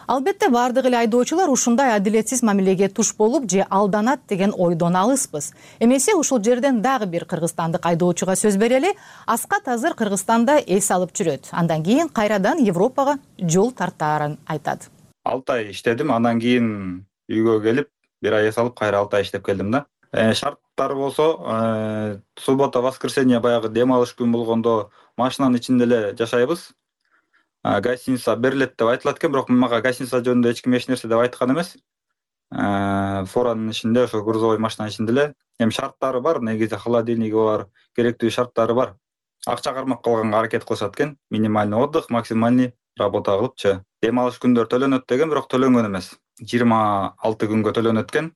[0.07, 5.53] албетте баардык эле айдоочулар ушундай адилетсиз мамилеге туш болуп же алданат деген ойдон алыспыз.
[5.79, 8.93] Эмесе ушул жерден дагы бир кыргызстандык айдоочуга сөз берели
[9.25, 11.49] аскат азыр кыргызстанда эс алып жүрөт.
[11.51, 14.89] Андан кийин кайрадан европага жол тартаарын айтат.
[15.23, 17.89] Алты ай иштедим андан кийин үйгө келип
[18.21, 19.85] бир ай эс алып кайра алты ай иштеп келдим да.
[20.11, 26.71] Э, шарттары болсо э, суббота воскресенье баягы дем алыш күн болгондо машинанын ичинде эле жашайбыз
[27.63, 31.51] гостиница берилет деп айтылат экен бирок мага гостиница жөнүндө эч ким эч нерсе деп айткан
[31.51, 31.75] эмес.
[32.51, 35.33] Фуранын ичинде ошо грузовой машинанын ичинде эле.
[35.59, 38.95] Эми шарттары бар негизи холодильниги бар керектүү шарттары бар.
[39.45, 41.17] Акча кармап калганга аракет кылышат экен.
[41.29, 43.83] Минимальный отдых максимальный работа кылыпчы.
[44.01, 46.15] Дем алыш күндөр төлөнөт деген бирок төлөнгөн эмес.
[46.41, 48.33] Жыйырма алты күнгө төлөнөт экен.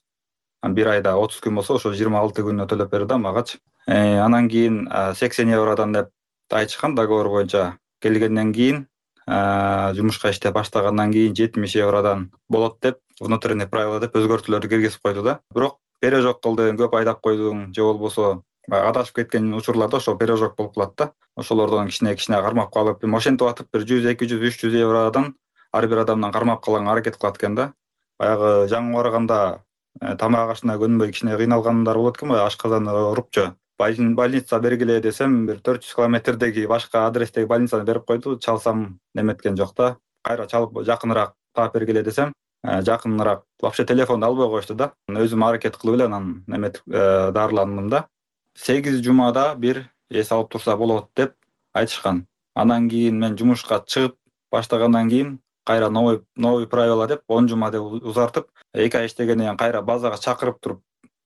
[0.73, 4.49] Бир айда отуз күн болсо ошо жыйырма алты күнүнө төлөп бер да магачы э, анан
[4.49, 6.09] кийин сексен евродон деп
[6.49, 8.87] айтышкан договор боюнча келгенден кийин
[9.27, 15.39] жумушка иштеп баштагандан кийин жетимиш евродон болот деп внутренний правила деп өзгөртүүлөрдү киргизип койду да.
[15.53, 20.75] Бирок пережог кылдың көп айдап койдуң же болбосо баягы адашып кеткен учурларда ошол пережог болуп
[20.75, 21.11] калат да.
[21.35, 25.33] Ошолордон кичине кичине кармап калып эми ошентип атып бир жүз эки жүз үч жүз евродон
[25.71, 27.73] ар бир адамдан кармап калганга аракет кылат экен да.
[28.19, 29.63] Баягы жаңы барганда
[30.01, 35.59] э, тамак ашына көнбөй кичине кыйналгандар болот экен баягы ашказан урупчу больница бергиле десем бир
[35.59, 39.97] төрт жүз километрдеги башка адрестеги больницаны берип койду чалсам неметкен жок да.
[40.23, 44.93] Кайра чалып жакыныраак таап бергиле десем э, жакыныраак вообще телефонду албай коюшту да.
[45.09, 48.07] Өзүм аракет кылып эле анан неметип э, дарыландым да.
[48.55, 51.35] Сегиз жумада бир эс алып турса болот деп
[51.73, 52.27] айтышкан.
[52.55, 54.15] Андан кийин мен жумушка чыгып
[54.51, 59.57] баштагандан кийин кайра новый новый правила деп он жума деп узартып эки ай иштегенден кийин
[59.57, 60.83] кайра базага чакырып туруп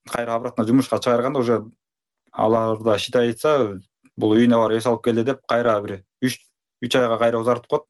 [0.10, 1.66] кайра обратно жумушка чыгарганда уже
[2.32, 3.80] алар да шидай айтса
[4.18, 6.40] бул үйүнө барып эс алып келди деп кайра бир үч
[6.84, 7.84] үч айга кайра узартып коет.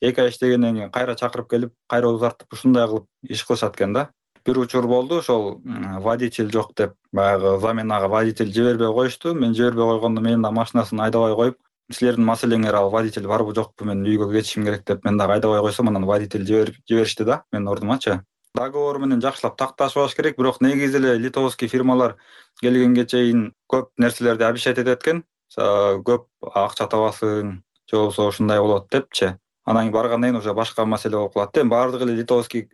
[0.00, 4.10] Эки ай иштегенден кийин кайра чакырып келип кайра узартып ушундай кылып иш кылышат экен да.
[4.44, 5.60] Бир учур болду ошол
[6.00, 9.34] водитель жок деп баягы заменага водитель жибербей коюшту.
[9.34, 11.58] Мен жибербей койгондо менин дагы машинасын айдабай коюп
[11.92, 15.88] силердин маселеңер ал водитель барбы жокпу мен үйгө кетишим керек деп мен дагы айдабай койсом
[15.88, 18.22] анан водитель жиберишти да менин ордумачы
[18.54, 20.36] договор менен жакшылап такташпаш керек.
[20.36, 22.16] Бирок негизи эле литовский фирмалар
[22.60, 25.24] келгенге чейин көп нерселерди обещать этет экен.
[25.56, 29.36] Көп акча табасың же болбосо ушундай болот депчи.
[29.64, 31.60] Анан кийин баргандан кийин уже башка маселе болуп калат да.
[31.62, 32.68] Эми баардык эле литовский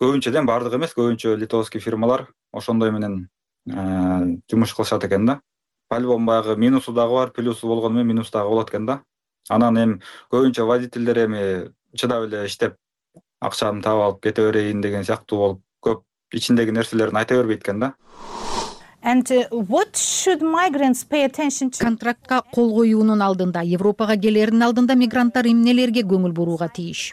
[0.00, 3.28] көбүнчө да эми баардыгы эмес көбүнчө литовский фирмалар ошондой менен
[3.68, 5.40] э, жумуш кылышат экен да.
[5.88, 9.02] По любому баягы минусу дагы бар плюсу болгону менен минусу дагы болот экен да.
[9.48, 10.00] Анан эми
[10.30, 12.76] көбүнчө водительдер эми чыдап эле иштеп
[13.48, 16.02] акчамды таап алып кете берейин деген сыяктуу болуп көп
[16.34, 17.94] ичиндеги нерселерин айта бербейт экен да.
[19.06, 19.62] Uh,
[21.78, 27.12] контрактка кол коюунун алдында европага келердин алдында мигранттар эмнелерге көңүл бурууга тийиш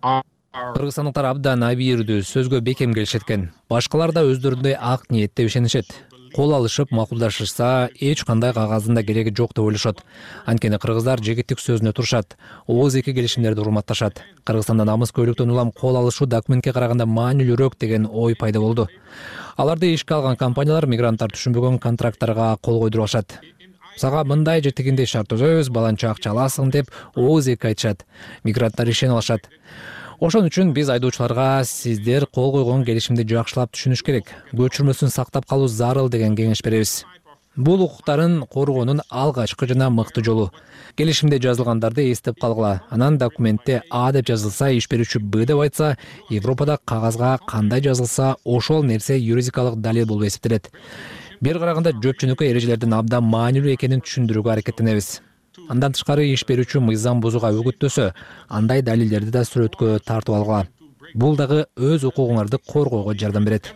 [0.00, 0.22] uh,
[0.58, 3.50] кыргызстандыктар абдан абийирдүү сөзгө бекем келишет экен.
[3.68, 5.92] Башкалар да өздөрүндөй ак ниетте ишенишет
[6.34, 10.02] кол алышып макулдашышса эч кандай кагаздын да кереги жок деп ойлошот.
[10.46, 14.22] Анткени кыргыздар жигиттик сөзүнө турушат ооз эки келишимдерди урматташат.
[14.44, 18.88] Кыргызстанда намыс көйлөктөн улам кол алышуу документке караганда маанилүүрөөк деген ой пайда болду.
[19.56, 23.38] Аларды ишке алган компаниялар мигранттар түшүнбөгөн контракттарга кол койдуруп алышат.
[23.96, 28.04] Сага мындай же тигиндей шарт түзөбүз баланча акча аласың деп ооз эки айтышат.
[28.44, 29.48] Мигранттар ишенип алышат
[30.20, 34.32] ошон үчүн биз айдоочуларга сиздер кол койгон келишимди жакшылап түшүнүш керек.
[34.50, 37.04] Көчүрмөсүн сактап калуу зарыл деген кеңеш беребиз.
[37.54, 40.50] Бул укуктарын коргоонун алгачкы жана мыкты жолу.
[40.96, 42.82] Келишимде жазылгандарды эстеп калгыла.
[42.90, 45.96] Анан документте а деп жазылса иш берүүчү б деп айтса
[46.30, 50.70] европада кагазга кандай жазылса ошол нерсе юридикалык далил болуп эсептелет.
[51.40, 55.20] Бир караганда жөп жөнөкөй эрежелердин абдан маанилүү экенин түшүндүрүүгө аракеттенебиз
[55.68, 58.10] андан тышкары иш берүүчү мыйзам бузууга үгүттөсө
[58.48, 60.66] андай далилдерди да сүрөткө тартып алгыла
[61.14, 63.72] бул дагы өз укугуңарды коргоого жардам берет.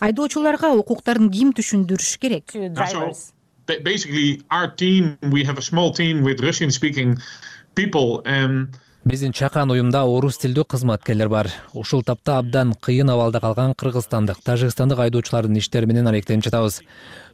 [0.00, 2.52] Айдоочуларга укуктарын ким түшүндүрүш керек
[9.06, 11.48] биздин чакан уюмда орус тилдүү кызматкерлер бар.
[11.78, 16.80] Ушул тапта абдан кыйын абалда калган кыргызстандык тажикстандык айдоочулардын иштери менен алектенип жатабыз.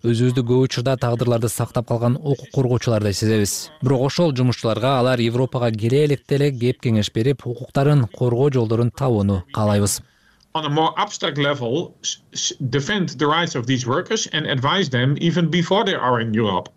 [0.04, 3.70] Өзүбүздү көп учурда тагдырларды сактап калган укук коргоочулардай сезебиз.
[3.80, 9.42] Бирок ошол жумушчуларга алар европага келе электе эле кеп кеңеш берип укуктарын коргоо жолдорун табууну
[9.54, 10.02] каалайбыз.
[10.54, 11.96] On a more abstract level
[12.60, 16.68] defend the rights of these workers and advise them even before they are in Europe.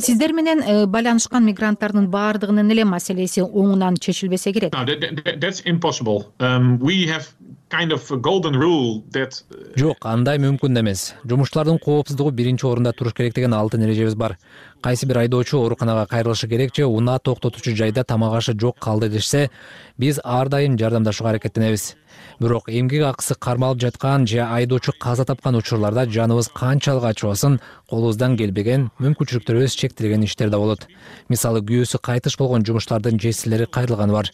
[0.00, 4.74] Сиздер менен э, байланышкан мигранттардын баардыгынын эле маселеси оңунан чечилбесе керек?
[4.74, 6.32] That's impossible.
[6.40, 7.34] Um, we have
[7.70, 11.14] kind of a golden rule that uh, жок андай мүмкүн эмес.
[11.26, 14.36] Жумушчулардын коопсуздугу биринчи орунда туруш керек деген алтын эрежебиз бар.
[14.82, 19.50] Кайсы бир айдоочу ооруканага кайрылышы керек же унаа токтотуучу жайда тамак ашы жок калды дешсе
[19.98, 21.96] биз ар дайым жардамдашууга аракеттенебиз
[22.40, 27.60] бирок эмгек акысы кармалып жаткан же айдоочу каза тапкан учурларда жаныбыз канчалык ачыбасын
[27.90, 30.86] колубуздан келбеген мүмкүнчүлүктөрүбүз чектелген иштер да болот.
[31.28, 34.30] Мисалы күйөөсү кайтыш болгон жумуштардын жесирлери кайрылганы бар.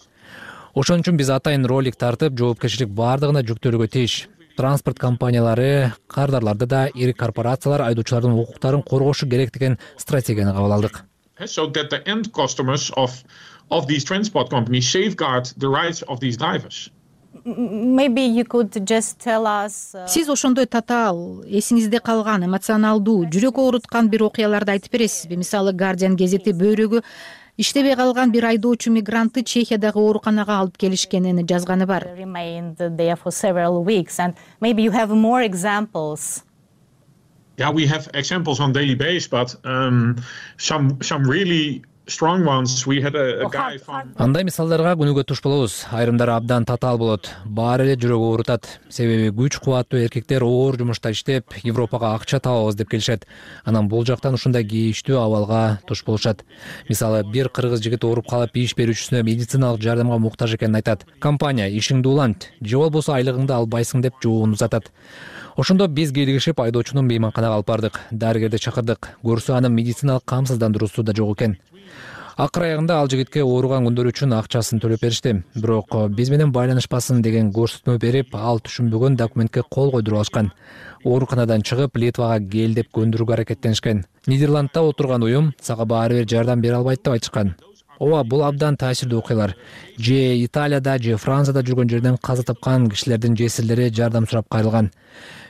[0.75, 4.29] Ошон үчүн биз атайын ролик тартып жоопкерчилик баардыгына жүктөлүүгө тийиш.
[4.57, 11.05] Транспорт компаниялары кардарларды да ири корпорациялар айдоочулардын укуктарын коргошу керек деген стратегияны кабыл алдык.
[11.47, 13.25] So that the end customers of
[13.71, 16.91] of these transport companies safeguard the rights of these drivers
[20.07, 25.39] сиз ошондой татаал эсиңизде калган эмоционалдуу жүрөк ооруткан бир окуяларды айтып бересизби?
[25.41, 27.03] Мисалы гардиан гезити бөйрөгү
[27.57, 32.09] иштебей калган бир айдоочу мигрантты чехиядагы ооруканага алып келишкенин жазганы бар.
[37.57, 40.17] Yeah we have examples on daily base but um,
[40.57, 41.83] some some really
[44.21, 45.87] андай мисалдарга күнүгө туш болобуз.
[45.95, 47.31] Айрымдары абдан татаал болот.
[47.45, 52.91] Баары эле жүрөгү оорутат себеби күч кубаттуу эркектер оор жумушта иштеп европага акча табабыз деп
[52.91, 53.27] келишет.
[53.65, 56.45] Анан бул жактан ушундай кейиштүү абалга туш болушат.
[56.89, 61.07] Мисалы бир кыргыз жигит ооруп калып иш берүүчүсүнө медициналык жардамга муктаж экенин айтат.
[61.21, 64.91] Компания ишиңди улант же болбосо айлыгыңды албайсың деп жообун узатат.
[65.57, 68.01] Ошондо биз кийлигишип айдоочуну мейманканага алып бардык.
[68.11, 69.17] Дарыгерди чакырдык.
[69.25, 71.59] Көрсө анын медициналык камсыздандыруусу да жок экен
[72.37, 75.33] акыр аягында ал жигитке ооруган күндөрү үчүн акчасын төлөп беришти.
[75.55, 80.53] Бирок биз менен байланышпасын деген көрсөтмө берип ал түшүнбөгөн документке кол койдуруп алышкан.
[81.05, 84.05] Ооруканадан чыгып литвага кел деп көндүрүүгө аракеттенишкен.
[84.27, 87.57] Нидерландда отурган уюм сага баары бир жардам бере албайт деп айтышкан.
[88.01, 89.57] Ооба бул абдан таасирдүү окуялар.
[89.99, 90.15] Же
[90.45, 94.91] италияда же францияда жүргөн жерден каза тапкан кишилердин жесирлери жардам сурап кайрылган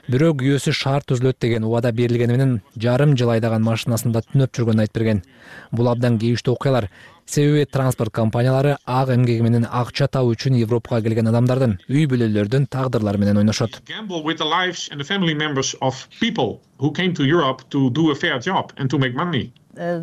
[0.09, 5.01] бирөө күйөөсү шаар түзүлөт деген убада берилгени менен жарым жыл айдаган машинасында түнөп жүргөнүн айтып
[5.01, 5.22] берген.
[5.72, 6.88] Бул абдан кейиштүү окуялар
[7.30, 13.22] себеби транспорт компаниялары ак эмгеги менен акча табуу үчүн европага келген адамдардын үй бүлөлөрдүн тагдырлары
[13.22, 13.80] менен ойношот.
[19.70, 20.02] Uh,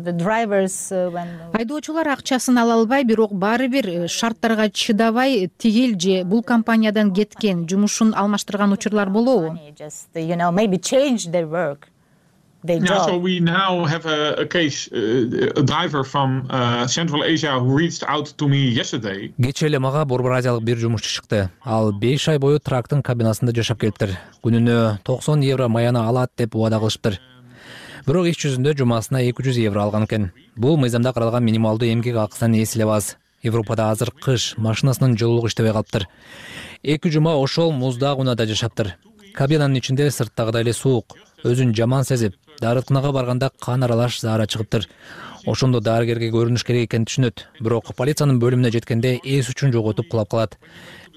[1.52, 7.68] айдоочулар акчасын ала албай бирок баары бир э, шарттарга чыдабай тигил же бул компаниядан кеткен
[7.68, 9.58] жумушун алмаштырган учурлар болобу
[19.40, 21.50] кечээ эле мага борбор азиялык бир жумушчу чыкты.
[21.64, 24.18] Ал беш ай бою трактын кабинасында жашап келиптир.
[24.44, 27.18] Күнүнө токсон евро маяны алат деп убада кылышыптыр.
[28.06, 30.30] Бирок иш жүзүндө жумасына эки жүз евро алган экен.
[30.56, 35.72] Бул мыйзамда каралган минималдуу эмгек акысынан эс эле аз европада азыр кыш машинасынын жылуулугу иштебей
[35.72, 36.08] калыптыр.
[36.82, 38.96] Эки жума ошол муздак унаада жашаптыр.
[39.34, 41.16] Кабинанын ичинде сырттагыдай эле суук.
[41.44, 44.86] Өзүн жаман сезип дарыканага барганда кан аралаш заара чыгыптыр.
[45.46, 47.44] Ошондо дарыгерге көрүнүш керек экенин түшүнөт.
[47.60, 50.56] Бирок полициянын бөлүмүнө жеткенде эс үчүн жоготуп кулап калат.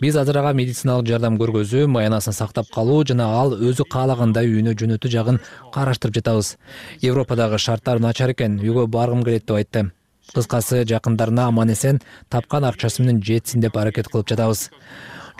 [0.01, 5.11] Биз азыр ага медициналык жардам көргөзүү маянасын сактап калуу жана ал өзү каалагандай үйүнө жөнөтүү
[5.13, 5.41] жагын
[5.73, 6.55] караштырып жатабыз.
[7.01, 9.91] Европадагы шарттар начар экен үйгө баргым келет деп айтты.
[10.33, 14.69] Кыскасы жакындарына аман эсен тапкан акчасы менен жетсин деп аракет кылып жатабыз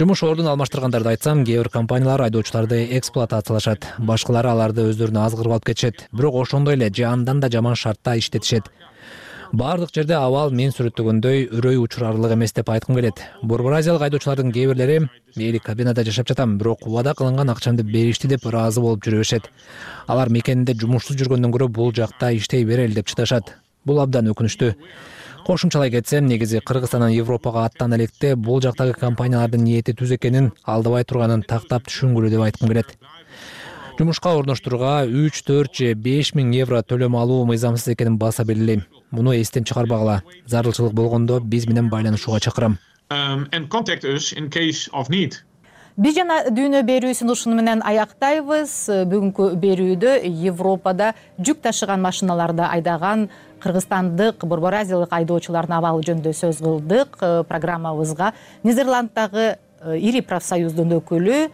[0.02, 3.86] жумуш ордун алмаштыргандарды айтсам кээ бир компаниялар айдоочуларды эксплуатациялашат.
[4.02, 6.08] Башкалары аларды өздөрүнө азгырып алып кетишет.
[6.12, 8.72] Бирок ошондой эле же андан да жаман шартта иштетишет.
[9.52, 13.22] Баардык жерде абал мен сүрөттөгөндөй үрөй учурарлык эмес деп айткым келет.
[13.44, 15.00] Борбор азиялык айдоочулардын кээ бирлери
[15.36, 19.52] мейли кабинада жашап жатам бирок убада кылынган акчамды беришти деп ыраазы болуп жүрө беришет
[20.08, 23.54] алар мекенинде жумушсуз жүргөндөн көрө бул жакта иштей берели деп чыдашат.
[23.86, 24.74] Бул абдан өкүнүчтүү
[25.46, 31.44] кошумчалай кетсем негизи кыргызстандан европага аттана электе бул жактагы компаниялардын ниети түз экенин алдабай турганын
[31.44, 32.98] тактап түшүнгүлө деп айткым келет.
[34.02, 38.82] Жумушка орноштурууга үч төрт же беш миң евро төлөм алуу мыйзамсыз экенин баса белгилейм.
[39.12, 40.24] Муну эстен чыгарбагыла.
[40.48, 42.80] Зарылчылык болгондо биз менен байланышууга чакырам.
[43.12, 43.46] Um,
[45.98, 48.74] биз жана дүйнө берүүсүн ушуну менен аяктайбыз.
[49.12, 50.18] Бүгүнкү берүүдө
[50.48, 53.28] европада жүк ташыган машиналарды айдаган
[53.64, 57.18] кыргызстандык борбор азиялык айдоочулардын абалы жөнүндө сөз кылдык.
[57.48, 58.34] Программабызга
[58.64, 59.58] нидерланддагы
[59.98, 61.48] ири профсоюздун өкүлү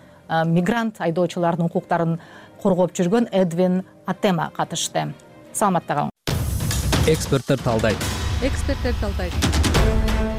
[0.51, 2.19] мигрант айдоочулардын укуктарын
[2.61, 5.13] коргоп жүргөн эдвин атема катышты.
[5.53, 7.07] Саламатта калыңыз.
[7.07, 7.97] Эксперттер талдайт
[8.45, 9.33] эксперттер талдайт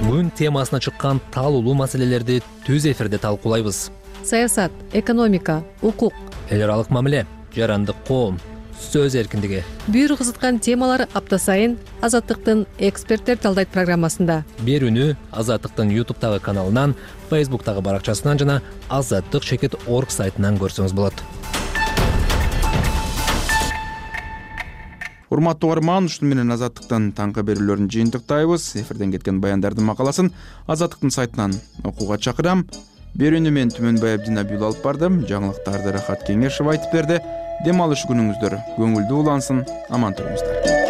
[0.04, 3.88] күн темасына чыккан талуулуу маселелерди түз эфирде талкуулайбыз.
[4.22, 6.14] Саясат экономика укук.
[6.50, 8.38] Эл аралык мамиле жарандык коом
[8.78, 9.64] сөз эркиндиги.
[9.92, 14.42] Бүйүр кызыткан темалар апта сайын азаттыктын эксперттер талдайт программасында.
[14.64, 16.94] Берүүнү азаттыктын ютубтагы каналынан
[17.28, 21.24] фейсбуктагы баракчасынан жана азаттык чекит орг сайтынан көрсөңүз болот.
[25.28, 28.70] Урматтуу угарман ушуну менен азаттыктын таңкы берүүлөрүн жыйынтыктайбыз.
[28.80, 30.32] Эфирден кеткен баяндардын макаласын
[30.66, 31.52] азаттыктын сайтынан
[31.84, 32.64] окууга чакырам.
[33.18, 35.20] Берүүнү мен түмөнбай абдинабиұлы алып бардым.
[35.28, 37.20] Жаңылыктарды рахат кеңешова айтып берди
[37.64, 38.59] дем алыш күнүңүздөр.
[38.78, 39.64] Көңүлдүү улансын.
[39.90, 40.88] Аман туруңуздар